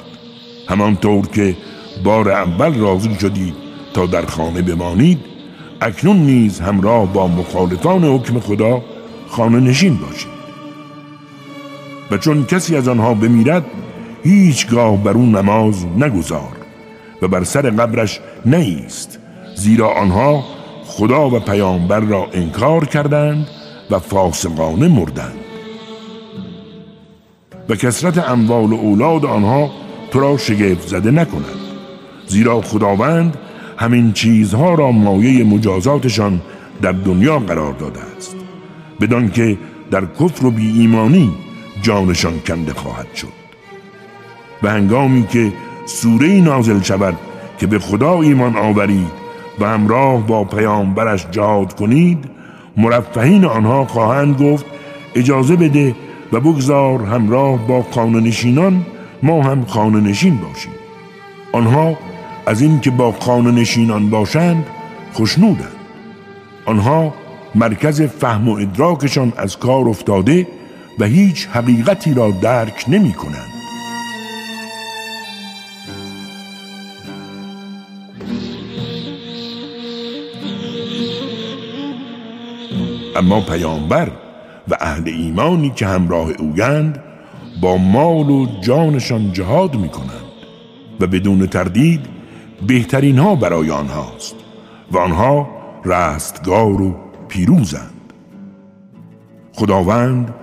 همانطور 0.69 1.27
که 1.27 1.55
بار 2.03 2.31
اول 2.31 2.73
راضی 2.73 3.15
شدید 3.21 3.53
تا 3.93 4.05
در 4.05 4.25
خانه 4.25 4.61
بمانید 4.61 5.19
اکنون 5.81 6.17
نیز 6.17 6.59
همراه 6.59 7.13
با 7.13 7.27
مخالفان 7.27 8.03
حکم 8.03 8.39
خدا 8.39 8.81
خانه 9.31 9.59
نشین 9.59 9.95
باشید 9.95 10.41
و 12.11 12.17
چون 12.17 12.45
کسی 12.45 12.75
از 12.75 12.87
آنها 12.87 13.13
بمیرد 13.13 13.65
هیچگاه 14.23 15.03
بر 15.03 15.11
اون 15.11 15.35
نماز 15.35 15.85
نگذار 15.85 16.57
و 17.21 17.27
بر 17.27 17.43
سر 17.43 17.69
قبرش 17.69 18.19
نیست 18.45 19.19
زیرا 19.55 19.89
آنها 19.89 20.43
خدا 20.85 21.29
و 21.29 21.39
پیامبر 21.39 21.99
را 21.99 22.27
انکار 22.33 22.85
کردند 22.85 23.47
و 23.91 23.99
فاسقانه 23.99 24.87
مردند. 24.87 25.35
و 27.69 27.75
کسرت 27.75 28.29
اموال 28.29 28.73
اولاد 28.73 29.25
آنها 29.25 29.71
تو 30.11 30.19
را 30.19 30.37
شگفت 30.37 30.87
زده 30.87 31.11
نکند 31.11 31.61
زیرا 32.27 32.61
خداوند 32.61 33.37
همین 33.77 34.13
چیزها 34.13 34.73
را 34.73 34.91
مایه 34.91 35.43
مجازاتشان 35.43 36.41
در 36.81 36.91
دنیا 36.91 37.39
قرار 37.39 37.73
داده 37.73 37.99
است. 38.17 38.40
بدان 39.01 39.29
که 39.29 39.57
در 39.91 40.05
کفر 40.19 40.45
و 40.45 40.51
بی 40.51 40.79
ایمانی 40.79 41.31
جانشان 41.81 42.39
کنده 42.47 42.73
خواهد 42.73 43.15
شد. 43.15 43.41
به 44.61 44.71
هنگامی 44.71 45.27
که 45.27 45.53
سوره 45.85 46.27
نازل 46.27 46.81
شود 46.81 47.17
که 47.57 47.67
به 47.67 47.79
خدا 47.79 48.21
ایمان 48.21 48.55
آورید 48.55 49.11
و 49.59 49.65
همراه 49.65 50.27
با 50.27 50.43
پیامبرش 50.43 51.27
جهاد 51.31 51.73
کنید 51.73 52.25
مرفهین 52.77 53.45
آنها 53.45 53.85
خواهند 53.85 54.41
گفت 54.41 54.65
اجازه 55.15 55.55
بده 55.55 55.95
و 56.31 56.39
بگذار 56.39 57.03
همراه 57.03 57.67
با 57.67 57.79
قانونشینان 57.79 58.85
ما 59.23 59.43
هم 59.43 59.65
نشین 59.99 60.37
باشیم. 60.37 60.71
آنها 61.51 61.97
از 62.45 62.61
اینکه 62.61 62.91
با 62.91 63.11
نشینان 63.51 64.09
باشند 64.09 64.65
خوشنودند 65.13 65.75
آنها 66.65 67.13
مرکز 67.55 68.01
فهم 68.01 68.49
و 68.49 68.53
ادراکشان 68.53 69.33
از 69.37 69.57
کار 69.57 69.89
افتاده 69.89 70.47
و 70.99 71.05
هیچ 71.05 71.47
حقیقتی 71.47 72.13
را 72.13 72.31
درک 72.31 72.85
نمی 72.87 73.13
کنند. 73.13 73.51
اما 83.15 83.41
پیامبر 83.41 84.11
و 84.67 84.77
اهل 84.79 85.09
ایمانی 85.09 85.69
که 85.69 85.85
همراه 85.85 86.29
اویند 86.39 87.03
با 87.61 87.77
مال 87.77 88.29
و 88.29 88.47
جانشان 88.61 89.33
جهاد 89.33 89.75
می 89.75 89.89
کنند 89.89 90.11
و 90.99 91.07
بدون 91.07 91.47
تردید 91.47 92.05
بهترین 92.67 93.19
ها 93.19 93.35
برای 93.35 93.71
آنهاست 93.71 94.35
و 94.91 94.97
آنها 94.97 95.49
رستگار 95.85 96.81
و 96.81 97.10
پیروزند. 97.31 98.13
خداوند 99.53 100.33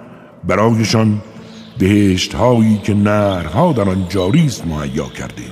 برایشان 0.45 1.23
بهشت 1.79 2.35
هایی 2.35 2.79
که 2.79 2.95
نرها 2.95 3.73
در 3.73 3.89
آن 3.89 4.07
جاری 4.09 4.47
است 4.47 4.67
مهیا 4.67 5.05
کرده 5.05 5.43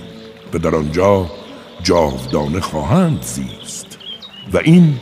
و 0.54 0.58
در 0.58 0.74
آنجا 0.76 1.26
جاودانه 1.82 2.60
خواهند 2.60 3.22
زیست 3.22 3.98
و 4.52 4.58
این 4.58 4.94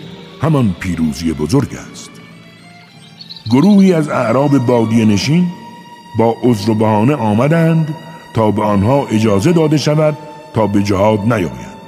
همان 0.43 0.75
پیروزی 0.81 1.33
بزرگ 1.33 1.69
است. 1.93 2.11
گروهی 3.51 3.93
از 3.93 4.09
اعراب 4.09 4.59
بادی 4.59 5.07
نشین 5.07 5.47
با 6.19 6.37
عذر 6.43 6.71
و 6.71 6.75
بهانه 6.75 7.15
آمدند 7.15 7.95
تا 8.35 8.51
به 8.51 8.63
آنها 8.63 9.07
اجازه 9.07 9.53
داده 9.53 9.77
شود 9.77 10.17
تا 10.55 10.67
به 10.67 10.83
جهاد 10.83 11.21
نیایند. 11.21 11.79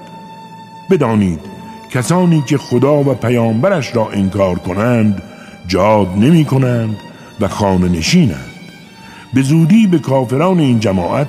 بدانید 0.90 1.55
کسانی 1.96 2.42
که 2.46 2.59
خدا 2.59 3.00
و 3.00 3.14
پیامبرش 3.14 3.96
را 3.96 4.09
انکار 4.11 4.59
کنند 4.59 5.22
جهاد 5.68 6.09
نمی 6.09 6.44
کنند 6.44 6.96
و 7.40 7.48
خانه 7.48 7.88
نشینند. 7.88 8.50
به 9.35 9.42
زودی 9.42 9.87
به 9.87 9.98
کافران 9.98 10.59
این 10.59 10.80
جماعت 10.80 11.26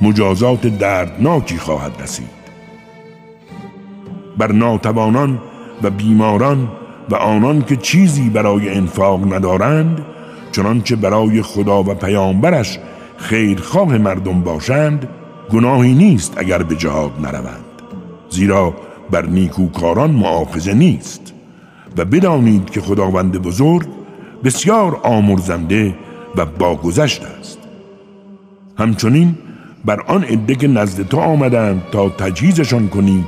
مجازات 0.00 0.66
دردناکی 0.66 1.58
خواهد 1.58 1.92
رسید. 2.02 2.40
بر 4.38 4.52
ناتوانان 4.52 5.38
و 5.82 5.90
بیماران 5.90 6.68
و 7.10 7.14
آنان 7.14 7.62
که 7.62 7.76
چیزی 7.76 8.30
برای 8.30 8.68
انفاق 8.68 9.34
ندارند 9.34 10.04
چنانچه 10.52 10.96
برای 10.96 11.42
خدا 11.42 11.82
و 11.82 11.94
پیامبرش 11.94 12.78
خیرخواه 13.16 13.98
مردم 13.98 14.40
باشند 14.40 15.08
گناهی 15.52 15.94
نیست 15.94 16.34
اگر 16.36 16.62
به 16.62 16.76
جهاد 16.76 17.12
نروند. 17.20 17.64
زیرا 18.30 18.74
بر 19.10 19.26
نیکوکاران 19.26 20.10
معافظه 20.10 20.74
نیست 20.74 21.32
و 21.96 22.04
بدانید 22.04 22.70
که 22.70 22.80
خداوند 22.80 23.32
بزرگ 23.32 23.86
بسیار 24.44 25.00
آمرزنده 25.02 25.94
و 26.36 26.46
باگذشت 26.46 27.22
است. 27.24 27.58
همچنین 28.78 29.38
بر 29.84 30.00
آن 30.00 30.24
عده 30.24 30.54
که 30.54 30.68
نزد 30.68 31.08
تو 31.08 31.16
آمدند 31.16 31.82
تا 31.92 32.08
تجهیزشان 32.08 32.88
کنی 32.88 33.24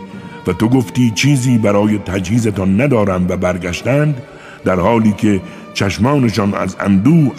و 0.47 0.53
تو 0.53 0.69
گفتی 0.69 1.11
چیزی 1.11 1.59
برای 1.59 1.99
تجهیزتان 1.99 2.81
ندارم 2.81 3.27
و 3.29 3.37
برگشتند 3.37 4.23
در 4.65 4.81
حالی 4.81 5.13
که 5.13 5.41
چشمانشان 5.75 6.55
از 6.55 6.77
اندو 6.81 7.33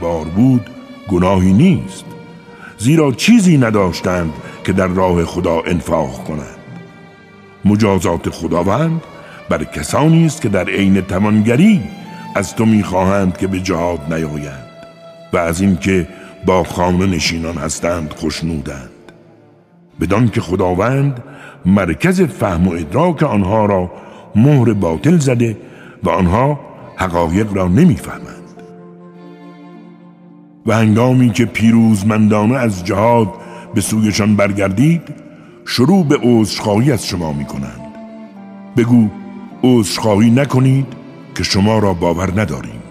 بار 0.00 0.24
بود 0.24 0.70
گناهی 1.08 1.52
نیست. 1.52 2.04
زیرا 2.78 3.12
چیزی 3.12 3.58
نداشتند 3.58 4.32
که 4.64 4.72
در 4.72 4.86
راه 4.86 5.24
خدا 5.24 5.60
انفاق 5.66 6.24
کنند. 6.24 6.63
مجازات 7.64 8.30
خداوند 8.30 9.02
بر 9.48 9.64
کسانی 9.64 10.26
است 10.26 10.42
که 10.42 10.48
در 10.48 10.68
عین 10.68 11.00
توانگری 11.00 11.80
از 12.34 12.54
تو 12.54 12.66
می‌خواهند 12.66 13.36
که 13.36 13.46
به 13.46 13.60
جهاد 13.60 14.14
نیایند 14.14 14.68
و 15.32 15.36
از 15.36 15.60
اینکه 15.60 16.08
با 16.46 16.64
خانه 16.64 17.06
نشینان 17.06 17.56
هستند 17.56 18.12
خوشنودند 18.16 18.90
بدان 20.00 20.28
که 20.28 20.40
خداوند 20.40 21.22
مرکز 21.66 22.22
فهم 22.22 22.68
و 22.68 22.72
ادراک 22.72 23.22
آنها 23.22 23.66
را 23.66 23.90
مهر 24.36 24.72
باطل 24.72 25.18
زده 25.18 25.56
و 26.02 26.10
آنها 26.10 26.60
حقایق 26.96 27.52
را 27.52 27.68
نمی‌فهمند. 27.68 28.34
و 30.66 30.74
هنگامی 30.74 31.30
که 31.30 31.44
پیروزمندانه 31.44 32.56
از 32.56 32.84
جهاد 32.84 33.28
به 33.74 33.80
سویشان 33.80 34.36
برگردید 34.36 35.23
شروع 35.64 36.04
به 36.04 36.18
عذرخواهی 36.22 36.92
از 36.92 37.06
شما 37.06 37.32
می 37.32 37.44
کنند 37.44 37.80
بگو 38.76 39.08
عذرخواهی 39.62 40.30
نکنید 40.30 40.86
که 41.34 41.42
شما 41.44 41.78
را 41.78 41.94
باور 41.94 42.40
نداریم. 42.40 42.82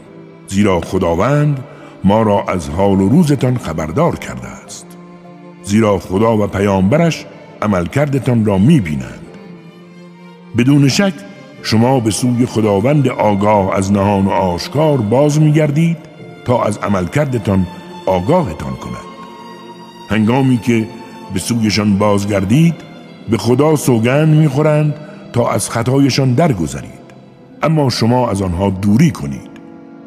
زیرا 0.47 0.81
خداوند 0.81 1.63
ما 2.03 2.21
را 2.21 2.43
از 2.47 2.69
حال 2.69 3.01
و 3.01 3.09
روزتان 3.09 3.57
خبردار 3.57 4.15
کرده 4.15 4.47
است. 4.47 4.85
زیرا 5.63 5.99
خدا 5.99 6.37
و 6.37 6.47
پیامبرش 6.47 7.25
عملکردتان 7.61 8.45
را 8.45 8.57
می 8.57 8.79
بینند 8.79 9.27
بدون 10.57 10.87
شک 10.87 11.13
شما 11.63 11.99
به 11.99 12.11
سوی 12.11 12.45
خداوند 12.45 13.07
آگاه 13.07 13.75
از 13.75 13.91
نهان 13.91 14.25
و 14.25 14.29
آشکار 14.29 14.97
باز 14.97 15.41
می 15.41 15.51
گردید 15.51 15.97
تا 16.45 16.63
از 16.63 16.77
عملکردتان 16.77 17.67
آگاهتان 18.05 18.75
کند. 18.75 19.13
هنگامی 20.09 20.57
که 20.57 20.87
به 21.33 21.39
سویشان 21.39 21.97
بازگردید 21.97 22.75
به 23.29 23.37
خدا 23.37 23.75
سوگند 23.75 24.35
می‌خورند 24.35 24.95
تا 25.33 25.49
از 25.49 25.69
خطایشان 25.69 26.33
درگذرید. 26.33 27.03
اما 27.63 27.89
شما 27.89 28.29
از 28.29 28.41
آنها 28.41 28.69
دوری 28.69 29.11
کنید 29.11 29.51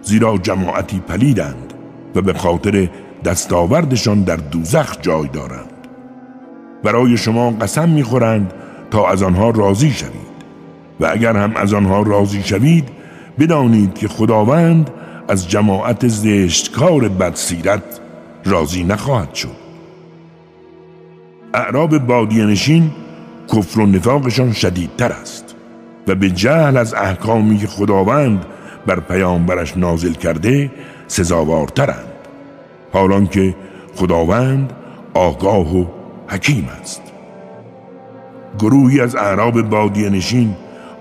زیرا 0.03 0.39
جماعتی 0.39 0.99
پلیدند 0.99 1.73
و 2.15 2.21
به 2.21 2.33
خاطر 2.33 2.89
دستاوردشان 3.25 4.23
در 4.23 4.37
دوزخ 4.37 4.97
جای 5.03 5.29
دارند. 5.29 5.71
برای 6.85 7.17
شما 7.17 7.51
قسم 7.51 7.89
می‌خورند 7.89 8.53
تا 8.91 9.09
از 9.09 9.23
آنها 9.23 9.51
راضی 9.51 9.91
شوید 9.91 10.37
و 11.01 11.07
اگر 11.07 11.37
هم 11.37 11.57
از 11.57 11.75
آنها 11.75 12.03
راضی 12.03 12.43
شوید 12.43 12.89
بدانید 13.39 13.95
که 13.95 14.09
خداوند 14.09 14.91
از 15.29 15.49
جماعت 15.49 16.09
زشتکار 16.09 17.09
بدسیرت 17.09 18.01
راضی 18.45 18.85
نخواهد 18.85 19.35
شد. 19.35 19.66
اعراب 21.57 21.99
بادیانشین 21.99 22.91
کفر 23.53 23.81
و 23.81 23.87
نفاقشان 23.87 24.53
شدیدتر 24.53 25.13
است. 25.13 25.55
و 26.07 26.15
به 26.15 26.31
جهل 26.31 26.77
از 26.77 26.95
احکامی 26.95 27.59
که 27.59 27.67
خداوند 27.67 28.45
بر 28.87 29.01
پیامبرش 29.01 29.77
نازل 29.77 30.13
کرده 30.13 30.71
سزاوارترند. 31.09 32.13
حالان 32.93 33.27
که 33.27 33.55
خداوند 33.95 34.73
آگاه 35.15 35.77
و 35.77 35.85
حکیم 36.29 36.69
است. 36.81 37.03
گروهی 38.59 39.01
از 39.01 39.17
اعراب 39.17 39.63
بادیه 39.63 40.09
نشین 40.09 40.55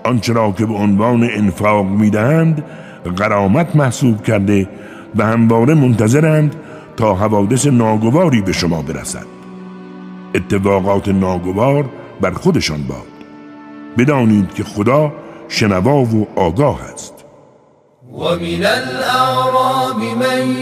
آنچه 0.04 0.32
را 0.32 0.52
که 0.52 0.66
به 0.66 0.74
عنوان 0.74 1.28
انفاق 1.32 1.86
می‌دهند 1.86 2.64
قرامت 3.16 3.76
محسوب 3.76 4.22
کرده 4.22 4.68
و 5.16 5.26
همواره 5.26 5.74
منتظرند 5.74 6.54
تا 6.96 7.14
حوادث 7.14 7.66
ناگواری 7.66 8.42
به 8.42 8.52
شما 8.52 8.82
برسد. 8.82 9.35
اتفاقات 10.34 11.08
ناگوار 11.08 11.84
بر 12.20 12.30
خودشان 12.30 12.82
باد. 12.82 13.16
بدانید 13.98 14.54
که 14.54 14.64
خدا 14.64 15.12
شنوا 15.48 16.04
و 16.04 16.26
آگاه 16.36 16.80
است. 16.82 17.14
و 18.12 18.18
من 18.18 18.66
الاعراب 18.66 19.96
من 19.96 20.56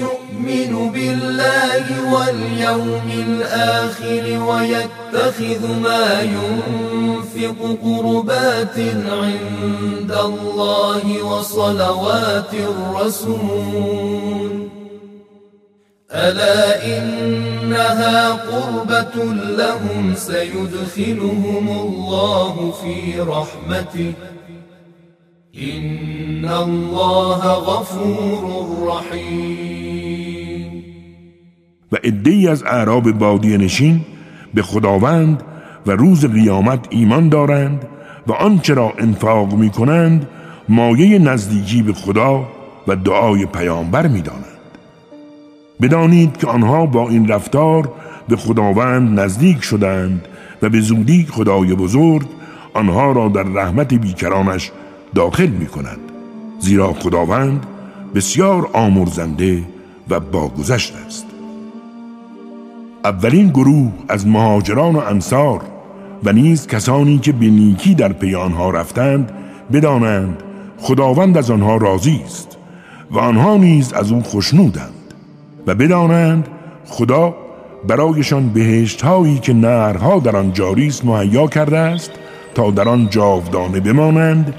يؤمن 0.00 0.90
بالله 0.90 1.84
واليوم 2.12 3.08
الآخر 3.28 4.24
ويتخذ 4.48 5.80
ما 5.82 6.22
ينفق 6.22 7.78
قربات 7.82 8.78
عند 8.78 10.12
الله 10.12 11.24
وصلوات 11.24 12.54
الرسول. 12.54 13.86
ألا 16.16 16.86
إنها 16.98 18.32
قربة 18.32 19.24
لهم 19.34 20.14
سيدخلهم 20.14 21.68
الله 21.68 22.70
في 22.70 23.20
رحمته 23.20 24.12
إن 25.54 26.44
الله 26.44 27.40
غفور 27.40 28.42
رحیم 28.88 29.66
و 31.92 31.96
ادهی 32.04 32.48
از 32.48 32.62
اعراب 32.62 33.12
بادی 33.12 33.58
نشین 33.58 34.00
به 34.54 34.62
خداوند 34.62 35.42
و 35.86 35.90
روز 35.90 36.26
قیامت 36.26 36.86
ایمان 36.90 37.28
دارند 37.28 37.86
و 38.26 38.32
آنچه 38.32 38.74
را 38.74 38.92
انفاق 38.98 39.52
می 39.52 39.70
کنند 39.70 40.28
مایه 40.68 41.18
نزدیکی 41.18 41.82
به 41.82 41.92
خدا 41.92 42.48
و 42.88 42.96
دعای 42.96 43.46
پیامبر 43.46 44.06
می 44.06 44.22
دانند. 44.22 44.55
بدانید 45.82 46.36
که 46.36 46.46
آنها 46.46 46.86
با 46.86 47.08
این 47.08 47.28
رفتار 47.28 47.92
به 48.28 48.36
خداوند 48.36 49.20
نزدیک 49.20 49.62
شدند 49.62 50.28
و 50.62 50.68
به 50.68 50.80
زودی 50.80 51.26
خدای 51.30 51.74
بزرگ 51.74 52.26
آنها 52.74 53.12
را 53.12 53.28
در 53.28 53.42
رحمت 53.42 53.94
بیکرانش 53.94 54.72
داخل 55.14 55.46
می 55.46 55.66
کند 55.66 55.98
زیرا 56.58 56.92
خداوند 56.92 57.66
بسیار 58.14 58.70
آمرزنده 58.72 59.64
و 60.10 60.20
باگذشت 60.20 60.94
است. 61.06 61.26
اولین 63.04 63.48
گروه 63.48 63.92
از 64.08 64.26
مهاجران 64.26 64.94
و 64.94 64.98
انصار 64.98 65.60
و 66.24 66.32
نیز 66.32 66.66
کسانی 66.66 67.18
که 67.18 67.32
به 67.32 67.46
نیکی 67.46 67.94
در 67.94 68.12
پی 68.12 68.34
آنها 68.34 68.70
رفتند 68.70 69.32
بدانند 69.72 70.42
خداوند 70.78 71.36
از 71.38 71.50
آنها 71.50 71.76
راضی 71.76 72.20
است 72.24 72.56
و 73.10 73.18
آنها 73.18 73.56
نیز 73.56 73.92
از 73.92 74.12
او 74.12 74.22
خوشنودند 74.22 74.95
و 75.66 75.74
بدانند 75.74 76.48
خدا 76.86 77.34
برایشان 77.88 78.48
بهشت 78.48 79.02
هایی 79.02 79.38
که 79.38 79.52
نهرها 79.52 80.18
در 80.18 80.36
آن 80.36 80.52
جاری 80.52 80.86
است 80.86 81.04
مهیا 81.04 81.46
کرده 81.46 81.78
است 81.78 82.10
تا 82.54 82.70
در 82.70 82.88
آن 82.88 83.08
جاودانه 83.10 83.80
بمانند 83.80 84.54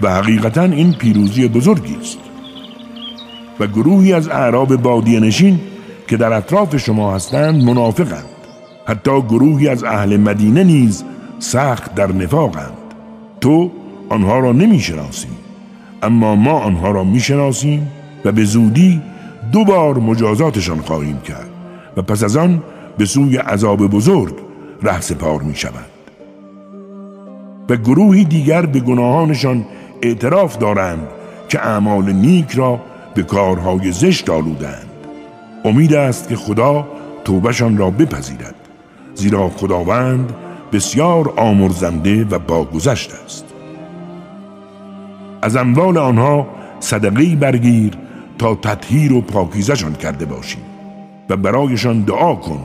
و 0.00 0.14
حقیقتا 0.14 0.62
این 0.62 0.92
پیروزی 0.92 1.48
بزرگی 1.48 1.96
است. 2.00 2.18
و 3.60 3.66
گروهی 3.66 4.12
از 4.12 4.28
اعراب 4.28 4.76
بادی 4.76 5.20
نشین 5.20 5.60
که 6.08 6.16
در 6.16 6.32
اطراف 6.32 6.76
شما 6.76 7.14
هستند 7.14 7.64
منافقند. 7.64 8.24
حتی 8.86 9.22
گروهی 9.22 9.68
از 9.68 9.84
اهل 9.84 10.16
مدینه 10.16 10.64
نیز 10.64 11.04
سخت 11.38 11.94
در 11.94 12.12
نفاقند. 12.12 12.76
تو 13.40 13.70
آنها 14.08 14.38
را 14.38 14.52
نمی 14.52 14.80
شناسی 14.80 15.28
اما 16.02 16.36
ما 16.36 16.58
آنها 16.58 16.90
را 16.90 17.04
می 17.04 17.20
شناسیم 17.20 17.90
و 18.24 18.32
به 18.32 18.44
زودی 18.44 19.02
دو 19.52 19.64
بار 19.64 19.98
مجازاتشان 19.98 20.80
خواهیم 20.80 21.20
کرد 21.20 21.50
و 21.96 22.02
پس 22.02 22.24
از 22.24 22.36
آن 22.36 22.62
به 22.98 23.04
سوی 23.04 23.36
عذاب 23.36 23.86
بزرگ 23.86 24.34
ره 24.82 25.00
سپار 25.00 25.42
می 25.42 25.56
شوند 25.56 25.90
و 27.68 27.76
گروهی 27.76 28.24
دیگر 28.24 28.66
به 28.66 28.80
گناهانشان 28.80 29.64
اعتراف 30.02 30.58
دارند 30.58 31.08
که 31.48 31.66
اعمال 31.66 32.12
نیک 32.12 32.50
را 32.50 32.80
به 33.14 33.22
کارهای 33.22 33.92
زشت 33.92 34.30
آلودند. 34.30 34.86
امید 35.64 35.94
است 35.94 36.28
که 36.28 36.36
خدا 36.36 36.88
توبشان 37.24 37.76
را 37.76 37.90
بپذیرد 37.90 38.54
زیرا 39.14 39.48
خداوند 39.48 40.34
بسیار 40.72 41.32
آمرزنده 41.36 42.24
و 42.24 42.38
باگذشت 42.38 43.12
است. 43.24 43.44
از 45.42 45.56
اموال 45.56 45.98
آنها 45.98 46.46
صدقی 46.80 47.36
برگیر 47.36 47.92
تا 48.38 48.54
تطهیر 48.54 49.12
و 49.12 49.20
پاکیزشان 49.20 49.94
کرده 49.94 50.24
باشی 50.24 50.58
و 51.28 51.36
برایشان 51.36 52.00
دعا 52.00 52.34
کن 52.34 52.60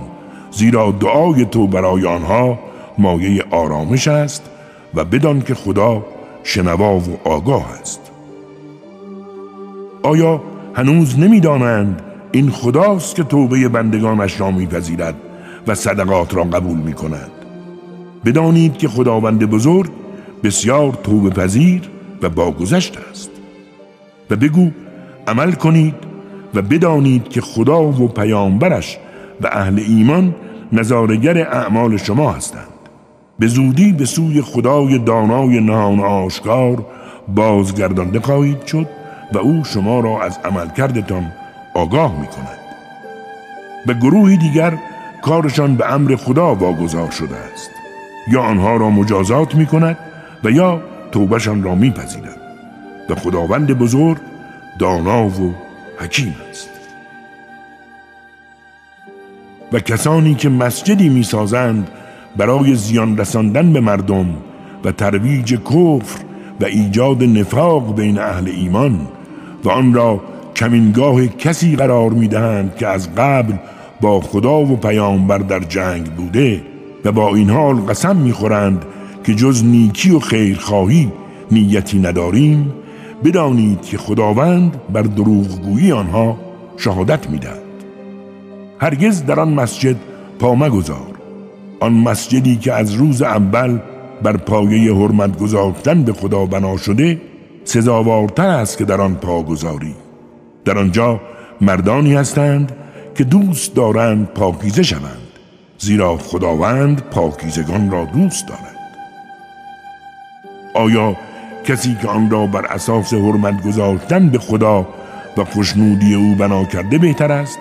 زیرا 0.51 0.91
دعای 0.91 1.45
تو 1.45 1.67
برای 1.67 2.05
آنها 2.05 2.59
مایه 2.97 3.43
آرامش 3.51 4.07
است 4.07 4.49
و 4.93 5.05
بدان 5.05 5.41
که 5.41 5.55
خدا 5.55 6.05
شنوا 6.43 6.95
و 6.95 7.19
آگاه 7.23 7.65
است. 7.81 8.11
آیا 10.03 10.41
هنوز 10.73 11.19
نمی‌دانند 11.19 12.01
این 12.31 12.49
خداست 12.49 13.15
که 13.15 13.23
توبه 13.23 13.69
بندگانش 13.69 14.39
را 14.39 14.51
میپذیرد 14.51 15.15
و 15.67 15.75
صدقات 15.75 16.35
را 16.35 16.43
قبول 16.43 16.77
می 16.77 16.93
کند 16.93 17.31
بدانید 18.25 18.77
که 18.77 18.87
خداوند 18.87 19.45
بزرگ 19.45 19.89
بسیار 20.43 20.99
توبه 21.03 21.29
پذیر 21.29 21.81
و 22.21 22.29
باگذشت 22.29 22.97
است. 23.11 23.29
و 24.29 24.35
بگو 24.35 24.71
عمل 25.27 25.51
کنید 25.51 25.95
و 26.53 26.61
بدانید 26.61 27.29
که 27.29 27.41
خدا 27.41 27.83
و 27.83 28.07
پیامبرش 28.07 28.97
و 29.41 29.47
اهل 29.51 29.83
ایمان 29.87 30.35
نظارگر 30.71 31.37
اعمال 31.37 31.97
شما 31.97 32.31
هستند. 32.31 32.67
به 33.39 33.47
زودی 33.47 33.91
به 33.91 34.05
سوی 34.05 34.41
خدای 34.41 34.97
دانای 34.97 35.59
نهان 35.59 35.99
آشکار 35.99 36.85
بازگردانده 37.27 38.19
خواهید 38.19 38.65
شد 38.65 38.87
و 39.33 39.37
او 39.37 39.63
شما 39.63 39.99
را 39.99 40.23
از 40.23 40.39
عملکردتان 40.45 41.31
آگاه 41.75 42.19
می 42.19 42.27
کند 42.27 42.57
به 43.85 43.93
گروهی 43.93 44.37
دیگر 44.37 44.77
کارشان 45.21 45.75
به 45.75 45.93
امر 45.93 46.15
خدا 46.15 46.55
واگذار 46.55 47.11
شده 47.11 47.35
است. 47.53 47.71
یا 48.27 48.41
آنها 48.41 48.75
را 48.75 48.89
مجازات 48.89 49.55
می 49.55 49.65
کند 49.65 49.97
و 50.43 50.51
یا 50.51 50.81
توبشان 51.11 51.63
را 51.63 51.75
می 51.75 51.93
و 53.09 53.15
خداوند 53.15 53.73
بزرگ 53.73 54.17
دانا 54.79 55.27
و 55.27 55.53
حکیم 55.99 56.35
است. 56.49 56.69
و 59.73 59.79
کسانی 59.79 60.35
که 60.35 60.49
مسجدی 60.49 61.09
می‌سازند 61.09 61.87
برای 62.37 62.75
زیان 62.75 63.17
رساندن 63.17 63.73
به 63.73 63.79
مردم 63.79 64.35
و 64.83 64.91
ترویج 64.91 65.55
کفر 65.55 66.19
و 66.61 66.65
ایجاد 66.65 67.23
نفاق 67.23 67.95
بین 67.95 68.19
اهل 68.19 68.47
ایمان 68.47 69.07
و 69.63 69.69
آن 69.69 69.93
را 69.93 70.21
کمینگاه 70.55 71.27
کسی 71.27 71.75
قرار 71.75 72.09
می‌دهند 72.09 72.75
که 72.75 72.87
از 72.87 73.15
قبل 73.15 73.53
با 74.01 74.21
خدا 74.21 74.59
و 74.59 74.75
پیامبر 74.75 75.37
در 75.37 75.59
جنگ 75.59 76.05
بوده 76.05 76.61
و 77.05 77.11
با 77.11 77.35
این 77.35 77.49
حال 77.49 77.75
قسم 77.75 78.15
می‌خورند 78.15 78.85
که 79.23 79.35
جز 79.35 79.63
نیکی 79.63 80.11
و 80.11 80.19
خیرخواهی 80.19 81.11
نیتی 81.51 81.99
نداریم 81.99 82.73
بدانید 83.23 83.81
که 83.81 83.97
خداوند 83.97 84.81
بر 84.93 85.01
دروغگویی 85.01 85.91
آنها 85.91 86.37
شهادت 86.77 87.29
می‌دهد. 87.29 87.61
هرگز 88.79 89.25
در 89.25 89.39
آن 89.39 89.53
مسجد 89.53 89.95
پا 90.39 90.55
مگذار. 90.55 91.11
آن 91.79 91.93
مسجدی 91.93 92.55
که 92.55 92.73
از 92.73 92.93
روز 92.93 93.21
اول 93.21 93.79
بر 94.23 94.37
پایه 94.37 94.95
حرمت 94.95 95.39
گذاشتن 95.39 96.03
به 96.03 96.13
خدا 96.13 96.45
بنا 96.45 96.77
شده 96.77 97.21
سزاوارتر 97.63 98.47
است 98.47 98.77
که 98.77 98.85
در 98.85 99.01
آن 99.01 99.15
پا 99.15 99.43
گذاری. 99.43 99.95
در 100.65 100.77
آنجا 100.77 101.21
مردانی 101.61 102.13
هستند 102.13 102.71
که 103.15 103.23
دوست 103.23 103.75
دارند 103.75 104.27
پاکیزه 104.27 104.83
شوند 104.83 105.17
زیرا 105.77 106.17
خداوند 106.17 107.01
پاکیزگان 107.01 107.91
را 107.91 108.05
دوست 108.05 108.47
دارد. 108.47 108.77
آیا 110.75 111.15
کسی 111.63 111.97
که 112.01 112.07
آن 112.07 112.29
را 112.29 112.45
بر 112.45 112.65
اساس 112.65 113.13
حرمت 113.13 113.63
گذاشتن 113.63 114.29
به 114.29 114.39
خدا 114.39 114.87
و 115.37 115.43
خوشنودی 115.43 116.13
او 116.13 116.35
بنا 116.35 116.65
کرده 116.65 116.97
بهتر 116.97 117.31
است 117.31 117.59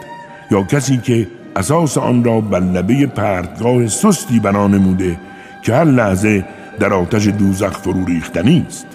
یا 0.51 0.62
کسی 0.62 0.96
که 0.98 1.28
اساس 1.57 1.98
آن 1.98 2.24
را 2.24 2.40
بر 2.40 2.61
لبه 2.61 3.07
پرتگاه 3.07 3.86
سستی 3.86 4.40
بنا 4.40 4.68
نموده 4.68 5.16
که 5.62 5.74
هر 5.74 5.84
لحظه 5.84 6.44
در 6.78 6.92
آتش 6.92 7.26
دوزخ 7.26 7.78
فرو 7.78 8.05
ریختنی 8.05 8.66
است. 8.68 8.86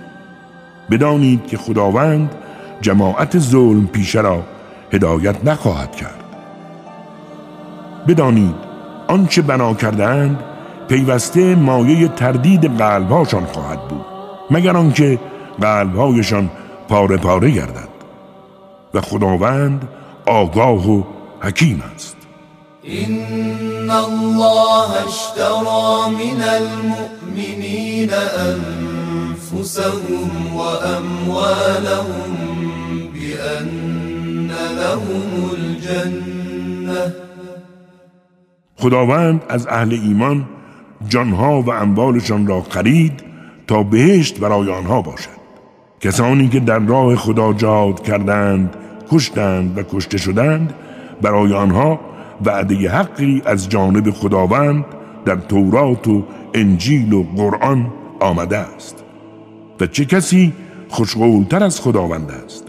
بدانید 0.92 1.48
که 1.48 1.58
خداوند 1.58 2.30
جماعت 2.82 3.40
ظلم 3.40 3.88
پیشه 3.88 4.22
را 4.22 4.44
هدایت 4.94 5.46
نخواهد 5.46 5.96
کرد. 5.96 6.24
بدانید 8.08 8.56
آنچه 9.08 9.42
بنا 9.42 9.74
کردند 9.74 10.40
پیوسته 10.88 11.56
مایه 11.56 12.08
تردید 12.08 12.78
قلبهاشان 12.78 13.46
خواهد 13.46 13.88
بود. 13.88 14.15
مگر 14.52 14.78
آنکه 14.78 15.20
قلبهایشان 15.62 16.50
پاره 16.90 17.18
پاره 17.18 17.52
گردد. 17.52 17.96
و 18.94 19.02
خداوند 19.02 19.88
آگاه 20.26 20.92
و 20.92 21.04
حکیم 21.42 21.84
است. 21.96 22.16
إن 22.88 23.90
الله 23.90 24.90
اشترى 25.08 26.10
من 26.10 26.42
المؤمنين 26.42 28.10
أنفسهم 28.50 30.30
وأموالهم 30.56 32.32
بأن 33.14 34.52
لهم 34.80 35.50
الجنة. 35.54 37.14
خداوند 38.76 39.42
از 39.50 39.68
اهل 39.68 39.94
ایمان 39.94 40.46
جانها 41.10 41.62
و 41.62 41.72
اموالشان 41.72 42.48
را 42.48 42.62
خرید 42.62 43.25
تا 43.68 43.84
بهشت 43.84 44.40
برای 44.40 44.72
آنها 44.72 45.02
باشد. 45.02 45.46
کسانی 46.00 46.48
که 46.48 46.60
در 46.60 46.80
راه 46.80 47.16
خدا 47.16 47.54
جهاد 47.54 48.04
کردند 48.04 48.76
کشتند 49.12 49.78
و 49.78 49.84
کشته 49.84 50.18
شدند 50.18 50.74
برای 51.22 51.54
آنها 51.54 52.00
وعده 52.46 52.90
حقی 52.90 53.42
از 53.46 53.70
جانب 53.70 54.12
خداوند 54.12 54.86
در 55.26 55.36
تورات 55.36 56.08
و 56.08 56.24
انجیل 56.54 57.14
و 57.14 57.24
قرآن 57.24 57.92
آمده 58.20 58.58
است. 58.58 59.04
و 59.80 59.88
چه 59.88 60.06
کسی 60.06 60.54
خوشقولتر 60.90 61.64
از 61.64 61.82
خداوند 61.82 62.32
است؟ 62.32 62.68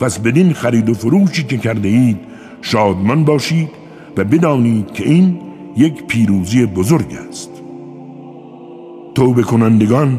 پس 0.00 0.18
بدین 0.18 0.52
خرید 0.52 0.88
و 0.88 0.94
فروشی 0.94 1.44
که 1.44 1.58
کرده 1.58 1.88
اید 1.88 2.18
شادمان 2.62 3.24
باشید 3.24 3.68
و 4.16 4.24
بدانید 4.24 4.92
که 4.92 5.08
این 5.08 5.40
یک 5.76 6.06
پیروزی 6.06 6.66
بزرگ 6.66 7.16
است. 7.28 7.55
توبه 9.16 9.42
کنندگان 9.42 10.18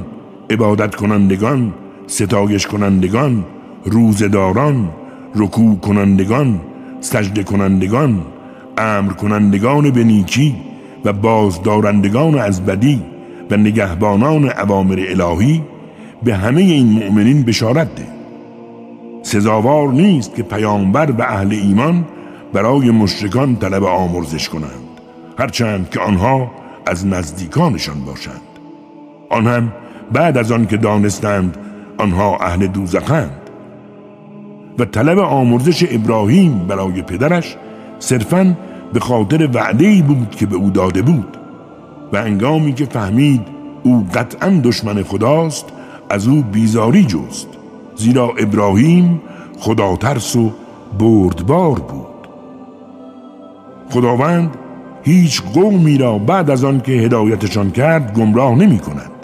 عبادت 0.49 0.95
کنندگان 0.95 1.73
ستایش 2.07 2.67
کنندگان 2.67 3.45
روزداران 3.85 4.89
رکوع 5.35 5.79
کنندگان 5.79 6.61
سجده 7.01 7.43
کنندگان 7.43 8.21
امر 8.77 9.13
کنندگان 9.13 9.89
به 9.89 10.03
نیکی 10.03 10.55
و 11.05 11.13
بازدارندگان 11.13 12.39
از 12.39 12.65
بدی 12.65 13.01
و 13.51 13.57
نگهبانان 13.57 14.49
عوامر 14.49 15.05
الهی 15.09 15.63
به 16.23 16.35
همه 16.35 16.61
این 16.61 16.87
مؤمنین 16.87 17.43
بشارت 17.43 17.95
ده. 17.95 18.07
سزاوار 19.23 19.89
نیست 19.89 20.35
که 20.35 20.43
پیامبر 20.43 21.11
و 21.11 21.21
اهل 21.21 21.51
ایمان 21.51 22.05
برای 22.53 22.91
مشرکان 22.91 23.55
طلب 23.55 23.83
آمرزش 23.83 24.49
کنند 24.49 24.87
هرچند 25.39 25.89
که 25.89 25.99
آنها 25.99 26.51
از 26.85 27.07
نزدیکانشان 27.07 27.99
باشند. 28.05 28.46
آن 29.29 29.47
هم 29.47 29.71
بعد 30.13 30.37
از 30.37 30.51
آن 30.51 30.65
که 30.65 30.77
دانستند 30.77 31.57
آنها 31.97 32.37
اهل 32.37 32.67
دوزخند. 32.67 33.31
و 34.79 34.85
طلب 34.85 35.19
آمرزش 35.19 35.85
ابراهیم 35.91 36.59
برای 36.67 37.01
پدرش 37.01 37.55
صرفاً 37.99 38.57
به 38.93 38.99
خاطر 38.99 39.49
وعده 39.53 40.01
بود 40.01 40.35
که 40.35 40.45
به 40.45 40.55
او 40.55 40.69
داده 40.69 41.01
بود. 41.01 41.37
و 42.13 42.17
انگامی 42.17 42.73
که 42.73 42.85
فهمید 42.85 43.41
او 43.83 44.07
قطعا 44.13 44.61
دشمن 44.63 45.03
خداست 45.03 45.65
از 46.09 46.27
او 46.27 46.41
بیزاری 46.41 47.03
جست. 47.03 47.47
زیرا 47.95 48.33
ابراهیم 48.37 49.21
خدا 49.59 49.95
ترس 49.95 50.35
و 50.35 50.51
بردبار 50.99 51.79
بود. 51.79 52.27
خداوند 53.89 54.57
هیچ 55.03 55.41
قومی 55.41 55.97
را 55.97 56.17
بعد 56.17 56.49
از 56.49 56.63
آن 56.63 56.81
که 56.81 56.91
هدایتشان 56.91 57.71
کرد 57.71 58.13
گمراه 58.13 58.55
نمی 58.55 58.79
کند 58.79 59.16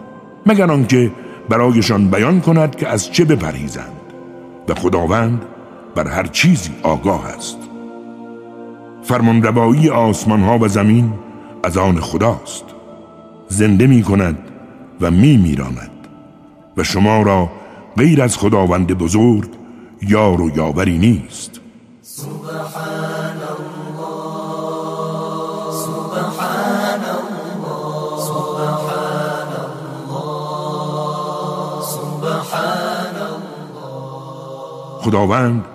مگر 0.45 0.71
آنکه 0.71 1.11
برایشان 1.49 2.07
بیان 2.07 2.41
کند 2.41 2.75
که 2.75 2.87
از 2.87 3.11
چه 3.11 3.25
بپرهیزند. 3.25 4.03
و 4.69 4.73
خداوند 4.73 5.41
بر 5.95 6.07
هر 6.07 6.27
چیزی 6.27 6.71
آگاه 6.83 7.25
است. 7.25 7.57
فرمانروایی 9.03 9.89
آسمان 9.89 10.41
ها 10.41 10.57
و 10.57 10.67
زمین 10.67 11.13
از 11.63 11.77
آن 11.77 11.99
خداست. 11.99 12.65
زنده 13.47 13.87
می 13.87 14.03
کند 14.03 14.39
و 15.01 15.11
می 15.11 15.37
میراند 15.37 16.07
و 16.77 16.83
شما 16.83 17.21
را 17.21 17.49
غیر 17.97 18.21
از 18.21 18.37
خداوند 18.37 18.87
بزرگ 18.87 19.49
یار 20.01 20.41
و 20.41 20.57
یاوری 20.57 20.97
نیست. 20.97 21.59
خداوند 35.03 35.65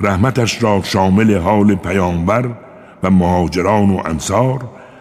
رحمتش 0.00 0.62
را 0.62 0.80
شامل 0.82 1.38
حال 1.38 1.74
پیامبر 1.74 2.50
و 3.02 3.10
مهاجران 3.10 3.90
و 3.90 4.00
انصار 4.04 4.60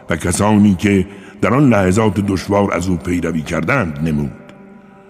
و 0.09 0.15
کسانی 0.15 0.75
که 0.75 1.07
در 1.41 1.53
آن 1.53 1.69
لحظات 1.69 2.19
دشوار 2.19 2.73
از 2.73 2.87
او 2.87 2.95
پیروی 2.95 3.41
کردند 3.41 3.99
نمود. 4.07 4.31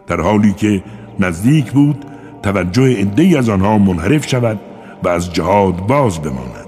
در 0.08 0.22
حالی 0.22 0.54
که 0.54 0.84
نزدیک 1.20 1.72
بود 1.72 2.06
توجه 2.44 3.00
عدهای 3.00 3.38
از 3.38 3.50
آنها 3.50 3.78
منحرف 3.78 4.28
شود 4.28 4.60
و 5.04 5.10
از 5.10 5.34
جهاد 5.34 5.76
باز 5.76 6.22
بماند. 6.22 6.68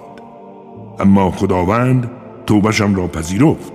اما 1.00 1.32
خداوند 1.32 2.12
توبشم 2.48 2.96
را 2.96 3.08
پذیرفت 3.08 3.74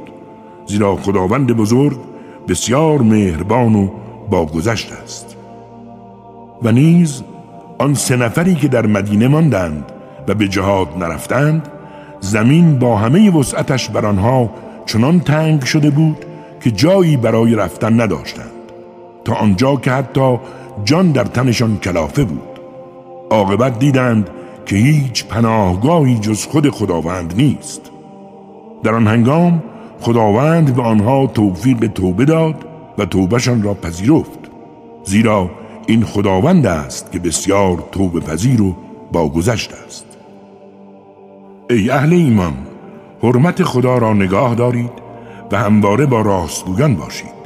زیرا 0.67 0.97
خداوند 0.97 1.53
بزرگ 1.53 1.99
بسیار 2.49 3.03
مهربان 3.03 3.75
و 3.75 3.89
باگذشت 4.31 4.93
است. 4.93 5.37
و 6.63 6.73
نیز 6.73 7.23
آن 7.81 7.95
سه 7.95 8.17
نفری 8.17 8.55
که 8.55 8.69
در 8.69 8.87
مدینه 8.87 9.29
ماندند 9.29 9.85
و 10.29 10.35
به 10.35 10.49
جهاد 10.49 10.89
نرفتند 10.99 11.69
زمین 12.21 12.79
با 12.79 12.97
همه 12.97 13.31
وسعتش 13.31 13.89
بر 13.89 14.07
آنها 14.07 14.51
چنان 14.87 15.21
تنگ 15.21 15.65
شده 15.65 15.91
بود 15.91 16.25
که 16.61 16.71
جایی 16.71 17.17
برای 17.17 17.55
رفتن 17.55 18.01
نداشتند. 18.01 18.51
تا 19.25 19.35
آنجا 19.35 19.77
که 19.77 19.91
حتی 19.91 20.39
جان 20.85 21.13
در 21.13 21.25
تنشان 21.25 21.79
کلافه 21.79 22.25
بود. 22.25 22.61
عاقبت 23.31 23.79
دیدند 23.79 24.31
که 24.67 24.77
هیچ 24.77 25.25
پناهگاهی 25.25 26.19
جز 26.19 26.47
خود 26.47 26.71
خداوند 26.71 27.35
نیست. 27.37 27.81
در 28.85 28.95
آن 28.95 29.07
هنگام 29.07 29.63
خداوند 30.01 30.75
به 30.75 30.83
آنها 30.83 31.27
توفیق 31.27 31.87
توبه 31.87 32.25
داد 32.25 32.55
و 32.99 33.05
توبهشان 33.05 33.63
را 33.63 33.75
پذیرفت. 33.75 34.39
زیرا 35.05 35.51
این 35.91 36.05
خداوند 36.05 36.67
است 36.67 37.13
که 37.13 37.19
بسیار 37.19 37.85
توبه 37.93 38.21
پذیر 38.21 38.63
و 38.63 38.77
باگذشت 39.13 39.73
است. 39.87 40.07
ای 41.71 41.91
اهل 41.91 42.13
ایمان 42.13 42.55
حرمت 43.23 43.63
خدا 43.63 43.99
را 43.99 44.13
نگاه 44.13 44.55
دارید 44.55 44.93
و 45.53 45.59
همواره 45.59 46.07
با 46.07 46.21
راستگویان 46.21 46.97
باشید. 46.97 47.41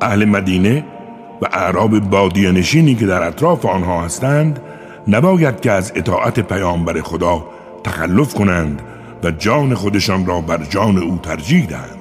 اهل 0.00 0.24
مدینه 0.24 0.84
و 1.42 1.46
اعراب 1.52 1.98
بادیه 1.98 2.50
نشینی 2.50 2.94
که 2.94 3.06
در 3.06 3.22
اطراف 3.22 3.66
آنها 3.66 4.02
هستند 4.02 4.60
نباید 5.08 5.60
که 5.60 5.72
از 5.72 5.92
اطاعت 5.94 6.40
پیامبر 6.40 7.00
خدا 7.00 7.44
تخلف 7.84 8.34
کنند 8.34 8.82
و 9.24 9.30
جان 9.30 9.74
خودشان 9.74 10.26
را 10.26 10.40
بر 10.40 10.64
جان 10.70 10.98
او 10.98 11.18
ترجیح 11.22 11.66
دهند. 11.66 11.98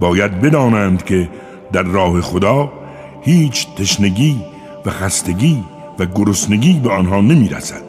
باید 0.00 0.40
بدانند 0.40 1.04
که 1.04 1.28
در 1.72 1.82
راه 1.82 2.20
خدا 2.20 2.81
هیچ 3.24 3.66
تشنگی 3.74 4.40
و 4.86 4.90
خستگی 4.90 5.64
و 5.98 6.06
گرسنگی 6.06 6.72
به 6.72 6.90
آنها 6.90 7.20
نمی 7.20 7.48
رسد 7.48 7.82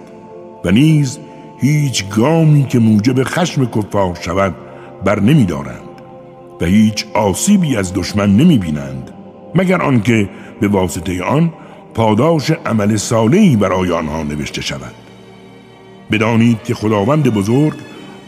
و 0.65 0.71
نیز 0.71 1.19
هیچ 1.57 2.09
گامی 2.09 2.65
که 2.65 2.79
موجب 2.79 3.23
خشم 3.23 3.65
کفار 3.65 4.17
شود 4.21 4.55
بر 5.05 5.19
نمی 5.19 5.45
دارند 5.45 5.89
و 6.61 6.65
هیچ 6.65 7.05
آسیبی 7.13 7.75
از 7.75 7.93
دشمن 7.93 8.37
نمی 8.37 8.57
بینند 8.57 9.11
مگر 9.55 9.81
آنکه 9.81 10.29
به 10.61 10.67
واسطه 10.67 11.23
آن 11.23 11.53
پاداش 11.93 12.51
عمل 12.51 12.97
صالحی 12.97 13.55
برای 13.55 13.91
آنها 13.91 14.23
نوشته 14.23 14.61
شود. 14.61 14.93
بدانید 16.11 16.63
که 16.63 16.73
خداوند 16.73 17.33
بزرگ 17.33 17.73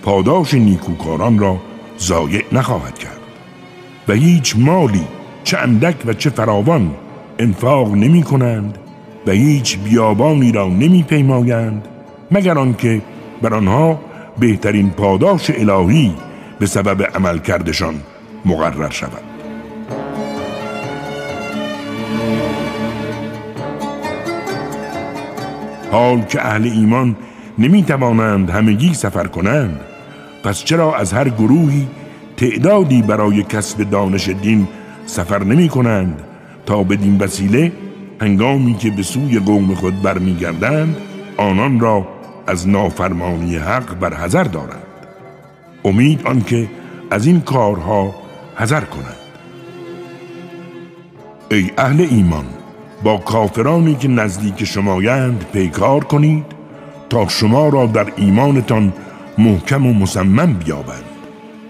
پاداش 0.03 0.53
نیکوکاران 0.53 1.39
را 1.39 1.57
ضایع 1.99 2.43
نخواهد 2.51 2.99
کرد 2.99 3.19
و 4.07 4.13
هیچ 4.13 4.55
مالی 4.57 5.07
چه 5.45 5.57
اندک 5.57 5.95
و 6.05 6.13
چه 6.13 6.29
فراوان 6.29 6.91
انفاق 7.39 7.93
نمی 7.93 8.23
کنند 8.23 8.77
و 9.27 9.31
هیچ 9.31 9.79
بیابانی 9.79 10.51
را 10.51 10.67
نمی 10.67 11.03
پیمایند 11.03 11.87
مگر 12.31 12.57
آنکه 12.57 13.01
بر 13.41 13.53
آنها 13.53 13.99
بهترین 14.39 14.89
پاداش 14.89 15.49
الهی 15.49 16.13
به 16.59 16.65
سبب 16.65 17.03
عمل 17.15 17.37
کردشان 17.37 17.95
مقرر 18.45 18.89
شود. 18.89 19.21
حال 25.91 26.21
که 26.21 26.45
اهل 26.45 26.63
ایمان 26.63 27.15
نمی 27.57 27.83
توانند 27.83 28.49
همگی 28.49 28.93
سفر 28.93 29.27
کنند 29.27 29.79
پس 30.43 30.63
چرا 30.63 30.95
از 30.95 31.13
هر 31.13 31.29
گروهی 31.29 31.87
تعدادی 32.37 33.01
برای 33.01 33.43
کسب 33.43 33.89
دانش 33.89 34.29
دین 34.29 34.67
سفر 35.05 35.43
نمی 35.43 35.69
کنند 35.69 36.21
تا 36.65 36.83
بدین 36.83 37.17
وسیله 37.17 37.71
هنگامی 38.21 38.73
که 38.73 38.89
به 38.89 39.03
سوی 39.03 39.39
قوم 39.39 39.75
خود 39.75 40.01
برمیگردند 40.01 40.97
آنان 41.37 41.79
را 41.79 42.07
از 42.47 42.67
نافرمانی 42.67 43.55
حق 43.55 43.99
بر 43.99 44.13
حذر 44.13 44.43
دارند. 44.43 44.83
امید 45.85 46.27
آنکه 46.27 46.67
از 47.11 47.25
این 47.25 47.41
کارها 47.41 48.15
حذر 48.55 48.81
کنند. 48.81 49.15
ای 51.51 51.71
اهل 51.77 52.07
ایمان 52.11 52.45
با 53.03 53.17
کافرانی 53.17 53.95
که 53.95 54.07
نزدیک 54.07 54.63
شمایند 54.63 55.45
پیکار 55.53 56.03
کنید 56.03 56.45
تا 57.09 57.27
شما 57.27 57.69
را 57.69 57.85
در 57.85 58.07
ایمانتان 58.15 58.93
محکم 59.37 59.85
و 59.85 59.93
مسمم 59.93 60.53
بیابند 60.53 61.03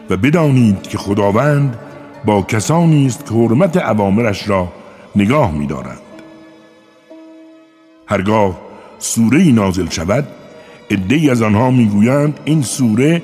و 0.09 0.17
بدانید 0.17 0.81
که 0.81 0.97
خداوند 0.97 1.77
با 2.25 2.41
کسانی 2.41 3.05
است 3.05 3.25
که 3.25 3.33
حرمت 3.33 3.77
عوامرش 3.77 4.49
را 4.49 4.67
نگاه 5.15 5.51
می‌دارند. 5.51 5.97
هرگاه 8.07 8.57
سوره 8.99 9.43
نازل 9.43 9.89
شود 9.89 10.27
عدهای 10.91 11.29
از 11.29 11.41
آنها 11.41 11.71
می‌گویند 11.71 12.39
این 12.45 12.61
سوره 12.61 13.21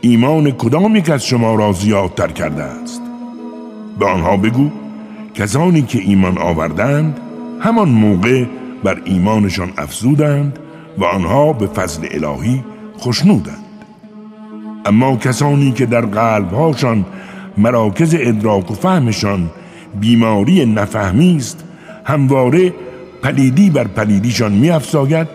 ایمان 0.00 0.50
کدام 0.50 0.96
یک 0.96 1.10
از 1.10 1.26
شما 1.26 1.54
را 1.54 1.72
زیادتر 1.72 2.28
کرده 2.28 2.62
است؟ 2.62 3.02
به 3.98 4.06
آنها 4.06 4.36
بگو 4.36 4.70
کسانی 5.34 5.82
که 5.82 5.98
ایمان 5.98 6.38
آوردند 6.38 7.20
همان 7.60 7.88
موقع 7.88 8.44
بر 8.84 9.02
ایمانشان 9.04 9.72
افزودند 9.78 10.58
و 10.98 11.04
آنها 11.04 11.52
به 11.52 11.66
فضل 11.66 12.06
الهی 12.10 12.64
خشنودند. 12.98 13.64
اما 14.86 15.16
کسانی 15.16 15.72
که 15.72 15.86
در 15.86 16.00
قلبهاشان 16.00 17.04
مراکز 17.58 18.14
ادراک 18.18 18.70
و 18.70 18.74
فهمشان 18.74 19.50
بیماری 20.00 20.66
نفهمی 20.66 21.36
است. 21.36 21.64
همواره 22.04 22.74
پلیدی 23.22 23.70
بر 23.70 23.84
پلیدیشان 23.84 24.52
میافزاید 24.52 25.28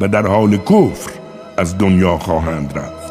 و 0.00 0.08
در 0.08 0.26
حال 0.26 0.56
کفر 0.56 1.10
از 1.56 1.78
دنیا 1.78 2.18
خواهند 2.18 2.72
رفت. 2.78 3.04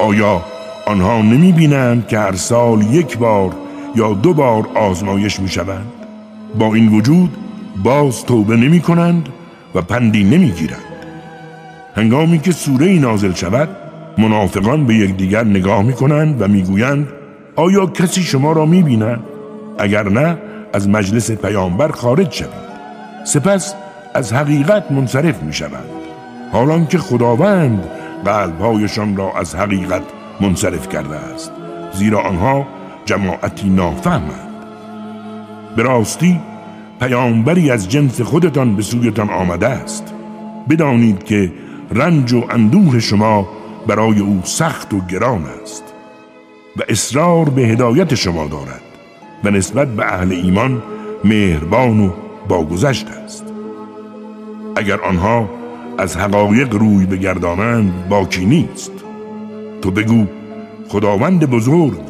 آیا 0.00 0.42
آنها 0.86 1.22
نمی 1.22 1.52
بینند 1.52 2.06
که 2.08 2.18
هر 2.18 2.32
سال 2.32 2.82
یک 2.82 3.18
بار 3.18 3.50
یا 3.96 4.14
دو 4.14 4.34
بار 4.34 4.68
آزمایش 4.74 5.40
می 5.40 5.48
شوند؟ 5.48 5.92
با 6.58 6.74
این 6.74 6.88
وجود 6.88 7.36
باز 7.84 8.24
توبه 8.24 8.56
نمی 8.56 8.80
کنند 8.80 9.28
و 9.74 9.82
پندی 9.82 10.24
نمی 10.24 10.50
گیرند 10.50 10.91
هنگامی 11.96 12.38
که 12.38 12.52
سوره 12.52 12.98
نازل 12.98 13.32
شود 13.32 13.68
منافقان 14.18 14.86
به 14.86 14.94
یکدیگر 14.94 15.44
نگاه 15.44 15.82
می 15.82 15.92
کنند 15.92 16.42
و 16.42 16.48
می 16.48 16.62
گویند 16.62 17.08
آیا 17.56 17.86
کسی 17.86 18.22
شما 18.22 18.52
را 18.52 18.66
می 18.66 18.82
بیند؟ 18.82 19.20
اگر 19.78 20.08
نه 20.08 20.38
از 20.72 20.88
مجلس 20.88 21.30
پیامبر 21.30 21.88
خارج 21.88 22.32
شوید. 22.32 22.72
سپس 23.24 23.74
از 24.14 24.32
حقیقت 24.32 24.92
منصرف 24.92 25.42
می 25.42 25.52
شوند 25.52 25.88
حالان 26.52 26.86
که 26.86 26.98
خداوند 26.98 27.84
قلبهایشان 28.24 29.16
را 29.16 29.32
از 29.36 29.54
حقیقت 29.54 30.02
منصرف 30.40 30.88
کرده 30.88 31.16
است 31.16 31.52
زیرا 31.92 32.20
آنها 32.20 32.66
جماعتی 33.04 33.70
نافهمند. 33.70 34.52
به 35.76 35.82
راستی 35.82 36.40
پیامبری 37.00 37.70
از 37.70 37.88
جنس 37.88 38.20
خودتان 38.20 38.76
به 38.76 38.82
سویتان 38.82 39.30
آمده 39.30 39.68
است. 39.68 40.14
بدانید 40.70 41.24
که 41.24 41.52
رنج 41.94 42.32
و 42.32 42.44
اندوه 42.50 43.00
شما 43.00 43.48
برای 43.86 44.18
او 44.18 44.40
سخت 44.44 44.94
و 44.94 45.00
گران 45.00 45.44
است 45.62 45.84
و 46.76 46.82
اصرار 46.88 47.48
به 47.48 47.62
هدایت 47.62 48.14
شما 48.14 48.46
دارد 48.46 48.82
و 49.44 49.50
نسبت 49.50 49.88
به 49.88 50.12
اهل 50.12 50.32
ایمان 50.32 50.82
مهربان 51.24 52.00
و 52.00 52.10
باگذشت 52.48 53.06
است. 53.24 53.44
اگر 54.76 55.00
آنها 55.00 55.50
از 55.98 56.16
حقایق 56.16 56.74
روی 56.74 57.06
بگردانند 57.06 58.08
باکی 58.08 58.44
نیست. 58.44 58.92
تو 59.82 59.90
بگو 59.90 60.26
خداوند 60.88 61.50
بزرگ 61.50 62.00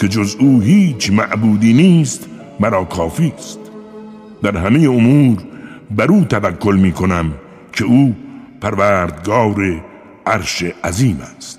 که 0.00 0.08
جز 0.08 0.36
او 0.40 0.60
هیچ 0.60 1.12
معبودی 1.12 1.72
نیست 1.72 2.28
مرا 2.60 2.84
کافی 2.84 3.32
است. 3.38 3.58
در 4.42 4.56
همه 4.56 4.88
امور 4.88 5.38
بر 5.90 6.10
او 6.12 6.24
توکل 6.24 6.76
می 6.76 6.92
کنم 6.92 7.32
که 7.72 7.84
او 7.84 8.14
پروردگار 8.60 9.84
عرش 10.26 10.64
عظیم 10.84 11.20
است. 11.36 11.58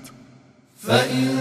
فإن 0.87 1.37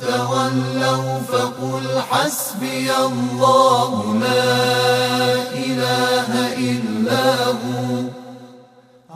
تولوا 0.00 1.20
فقل 1.20 1.86
حسبي 2.10 2.90
الله 2.90 3.90
لا 4.20 4.54
إله 5.52 6.30
إلا 6.58 7.26
هو 7.44 8.04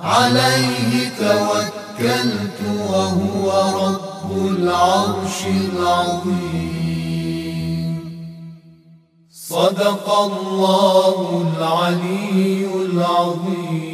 عليه 0.03 0.93
توكلت 1.19 2.61
وهو 2.91 3.47
رب 3.87 4.31
العرش 4.47 5.39
العظيم. 5.47 6.75
صدق 9.31 10.07
الله 10.11 11.17
العلي 11.47 12.67
العظيم. 12.83 13.94